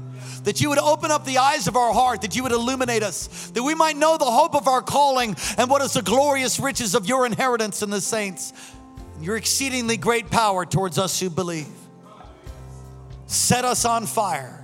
[0.44, 3.50] That you would open up the eyes of our heart, that you would illuminate us,
[3.50, 6.94] that we might know the hope of our calling and what is the glorious riches
[6.94, 8.52] of your inheritance in the saints,
[9.20, 11.68] your exceedingly great power towards us who believe.
[13.26, 14.62] Set us on fire.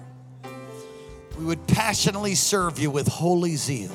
[1.38, 3.92] We would passionately serve you with holy zeal.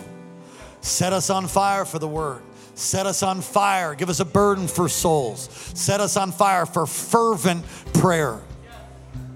[0.81, 2.41] Set us on fire for the word.
[2.75, 3.95] Set us on fire.
[3.95, 5.49] Give us a burden for souls.
[5.75, 8.41] Set us on fire for fervent prayer,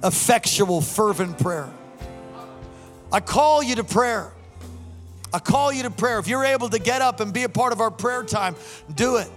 [0.04, 1.70] effectual, fervent prayer.
[3.12, 4.32] I call you to prayer.
[5.34, 6.20] I call you to prayer.
[6.20, 8.56] If you're able to get up and be a part of our prayer time,
[8.96, 9.30] do it.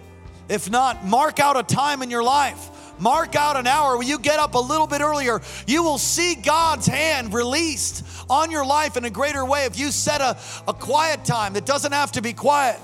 [0.48, 2.68] If not, mark out a time in your life.
[3.00, 5.40] Mark out an hour where you get up a little bit earlier.
[5.66, 9.90] You will see God's hand released on your life in a greater way if you
[9.90, 10.36] set a,
[10.68, 12.78] a quiet time that doesn't have to be quiet.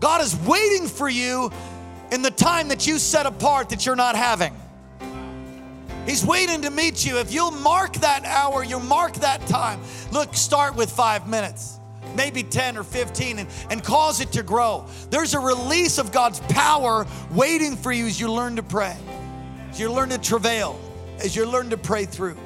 [0.00, 1.50] God is waiting for you
[2.10, 4.54] in the time that you set apart that you're not having.
[6.06, 7.18] He's waiting to meet you.
[7.18, 9.80] If you'll mark that hour, you'll mark that time.
[10.12, 11.80] Look, start with five minutes,
[12.14, 14.86] maybe 10 or 15, and, and cause it to grow.
[15.10, 18.96] There's a release of God's power waiting for you as you learn to pray,
[19.70, 20.78] as you learn to travail,
[21.20, 22.36] as you learn to pray through.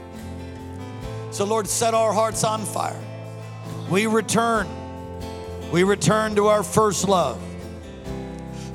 [1.33, 3.01] So, Lord, set our hearts on fire.
[3.91, 4.69] We return.
[5.73, 7.43] We return to our first love.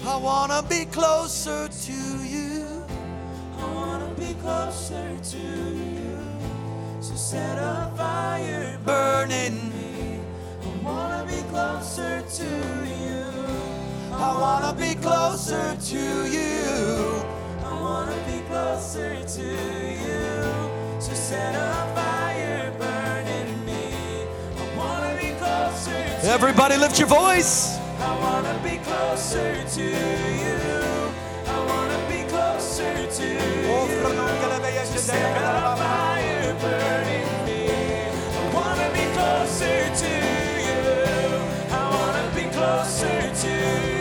[0.06, 2.13] I want to be closer to
[4.44, 6.20] closer to you.
[7.00, 9.56] So set a fire Burning.
[9.72, 10.20] me.
[10.62, 12.50] I wanna be closer to
[13.04, 13.24] you.
[14.12, 16.04] I want to be closer to
[16.38, 17.24] you.
[17.70, 19.48] I wanna be closer to
[20.08, 20.26] you.
[21.00, 23.86] So set a fire burning me.
[24.62, 27.78] I wanna be closer to Everybody, lift your voice.
[28.10, 29.84] I wanna be closer to
[30.44, 30.64] you.
[31.56, 32.13] I wanna
[32.84, 33.24] closer to
[38.94, 40.84] be close to you.
[41.72, 43.93] I wanna be closer to you.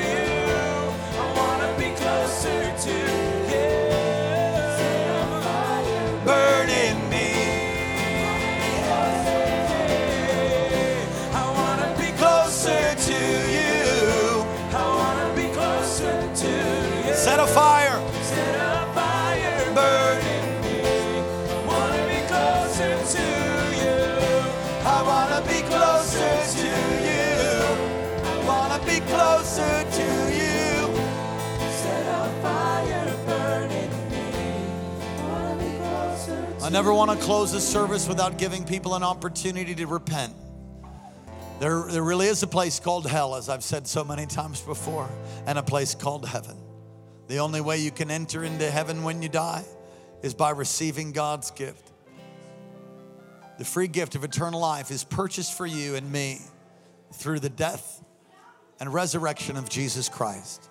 [36.72, 40.32] Never want to close this service without giving people an opportunity to repent.
[41.60, 45.10] There, there really is a place called hell, as I've said so many times before,
[45.46, 46.56] and a place called heaven.
[47.28, 49.66] The only way you can enter into heaven when you die
[50.22, 51.90] is by receiving God's gift.
[53.58, 56.40] The free gift of eternal life is purchased for you and me
[57.12, 58.02] through the death
[58.80, 60.70] and resurrection of Jesus Christ.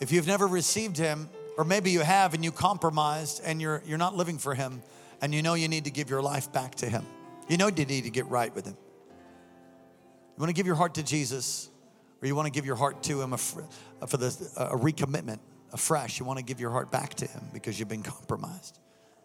[0.00, 3.98] If you've never received him, or maybe you have and you compromised and you're, you're
[3.98, 4.82] not living for him,
[5.22, 7.06] and you know you need to give your life back to him,
[7.48, 8.76] you know you need to get right with him.
[10.36, 11.70] You want to give your heart to Jesus,
[12.20, 13.68] or you want to give your heart to him uh, for
[14.16, 15.38] the, a recommitment
[15.72, 16.20] afresh.
[16.20, 18.78] You want to give your heart back to him because you've been compromised.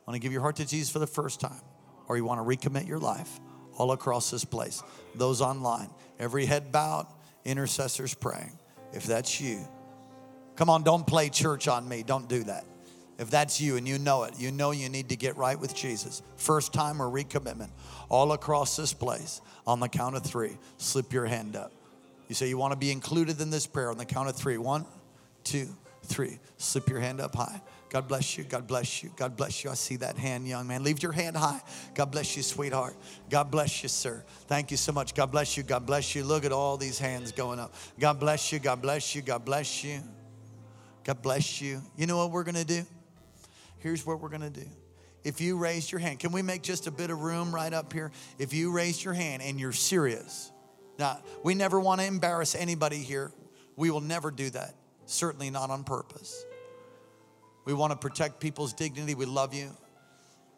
[0.06, 1.62] Want to give your heart to Jesus for the first time,
[2.08, 3.42] or you want to recommit your life
[3.78, 4.82] all across this place.
[5.16, 7.08] Those online, every head bowed,
[7.44, 8.58] intercessors praying.
[8.94, 9.68] If that's you,
[10.58, 12.04] Come on, don't play church on me.
[12.04, 12.66] Don't do that.
[13.18, 15.76] If that's you and you know it, you know you need to get right with
[15.76, 16.22] Jesus.
[16.36, 17.70] First time or recommitment,
[18.10, 19.42] all across this place.
[19.66, 21.72] On the count of three, slip your hand up.
[22.30, 24.58] You say you want to be included in this prayer on the count of three.
[24.58, 24.86] One,
[25.44, 25.68] two,
[26.04, 26.40] three.
[26.58, 27.62] Slip your hand up high.
[27.90, 28.44] God bless you.
[28.44, 29.12] God bless you.
[29.16, 29.70] God bless you.
[29.70, 30.84] I see that hand, young man.
[30.84, 31.62] Leave your hand high.
[31.96, 32.96] God bless you, sweetheart.
[33.30, 34.24] God bless you, sir.
[34.48, 35.16] Thank you so much.
[35.16, 35.64] God bless you.
[35.64, 36.24] God bless you.
[36.24, 37.74] Look at all these hands going up.
[37.98, 38.60] God bless you.
[38.60, 39.22] God bless you.
[39.22, 40.02] God bless you.
[41.06, 41.82] God bless you.
[41.96, 42.86] You know what we're going to do?
[43.80, 44.68] Here's what we're going to do.
[45.24, 47.92] If you raised your hand, can we make just a bit of room right up
[47.92, 48.12] here?
[48.40, 50.52] If you raised your hand and you're serious,
[50.98, 53.32] now, we never want to embarrass anybody here.
[53.76, 54.74] We will never do that,
[55.06, 56.44] certainly not on purpose.
[57.66, 59.14] We want to protect people's dignity.
[59.14, 59.70] We love you.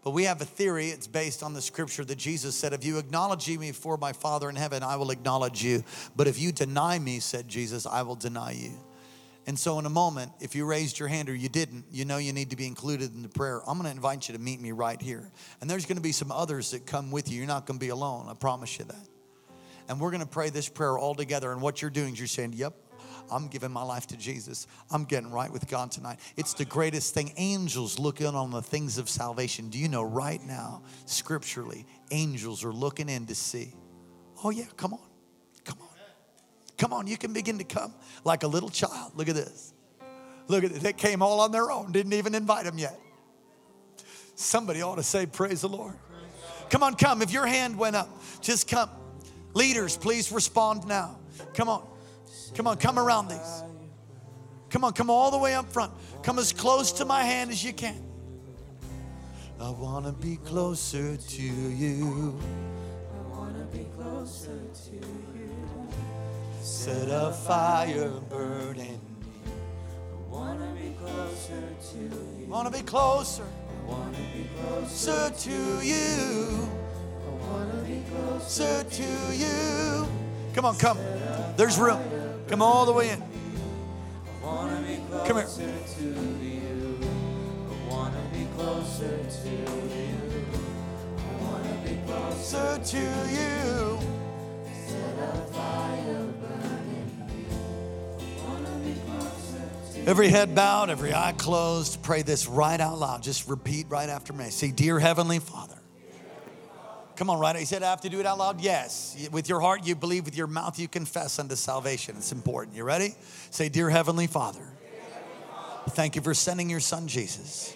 [0.01, 2.99] But we have a theory, it's based on the scripture that Jesus said, If you
[2.99, 5.83] acknowledge me before my Father in heaven, I will acknowledge you.
[6.15, 8.71] But if you deny me, said Jesus, I will deny you.
[9.49, 12.17] And so, in a moment, if you raised your hand or you didn't, you know
[12.17, 13.61] you need to be included in the prayer.
[13.67, 15.31] I'm going to invite you to meet me right here.
[15.59, 17.39] And there's going to be some others that come with you.
[17.39, 18.27] You're not going to be alone.
[18.29, 19.09] I promise you that.
[19.87, 21.51] And we're going to pray this prayer all together.
[21.51, 22.75] And what you're doing is you're saying, Yep,
[23.31, 24.67] I'm giving my life to Jesus.
[24.91, 26.19] I'm getting right with God tonight.
[26.37, 27.33] It's the greatest thing.
[27.35, 29.71] Angels look in on the things of salvation.
[29.71, 33.73] Do you know right now, scripturally, angels are looking in to see?
[34.43, 35.08] Oh, yeah, come on.
[36.79, 37.05] Come on.
[37.05, 39.11] You can begin to come like a little child.
[39.15, 39.73] Look at this.
[40.47, 40.81] Look at it.
[40.81, 42.99] They came all on their own, didn't even invite them yet.
[44.33, 45.93] Somebody ought to say, Praise the Lord.
[46.71, 47.21] Come on, come.
[47.21, 48.09] If your hand went up,
[48.41, 48.89] just come.
[49.53, 51.19] Leaders, please respond now.
[51.53, 51.85] Come on.
[52.55, 53.63] Come on, come around these.
[54.69, 55.91] Come on, come all the way up front.
[56.23, 58.01] Come as close to my hand as you can.
[59.59, 62.39] I want to be closer to you.
[63.13, 65.38] I wanna be closer to you.
[66.69, 69.01] Set a fire burning.
[69.47, 72.45] I wanna be closer to you.
[72.45, 75.31] I Want to be closer, I wanna be closer.
[75.31, 75.51] to
[75.81, 76.69] you.
[77.25, 78.83] I wanna be closer.
[78.83, 79.03] To
[79.35, 80.07] you.
[80.53, 80.99] Come on, come.
[81.57, 81.99] There's room.
[82.47, 83.23] Come all the way in.
[83.23, 85.47] I wanna be closer Come here.
[85.47, 86.03] to
[86.45, 86.99] you.
[87.67, 89.65] I wanna be closer to you.
[91.17, 91.97] I wanna be
[100.09, 102.01] Every head bowed, every eye closed.
[102.01, 103.21] Pray this right out loud.
[103.21, 104.49] Just repeat right after me.
[104.49, 105.77] Say, Dear Heavenly Father.
[107.15, 107.55] Come on, right?
[107.55, 108.59] He said, I have to do it out loud?
[108.59, 109.29] Yes.
[109.31, 110.25] With your heart, you believe.
[110.25, 112.15] With your mouth, you confess unto salvation.
[112.17, 112.75] It's important.
[112.75, 113.13] You ready?
[113.51, 114.65] Say, Dear Heavenly Father,
[115.89, 117.75] thank you for sending your son Jesus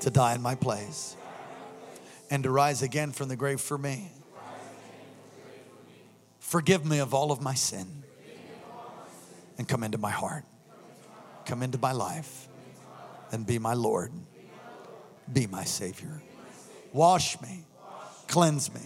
[0.00, 1.16] to die in my place
[2.30, 4.10] and to rise again from the grave for me.
[6.38, 8.04] Forgive me of all of my sin
[9.58, 10.44] and come into my heart.
[11.48, 12.46] Come into my life
[13.32, 14.12] and be my Lord.
[15.32, 16.20] Be my Savior.
[16.92, 17.64] Wash me,
[18.26, 18.82] cleanse me,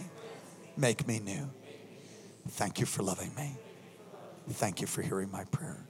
[0.77, 1.49] make me new.
[2.47, 3.57] Thank you for loving me.
[4.49, 5.82] Thank you for hearing my prayer.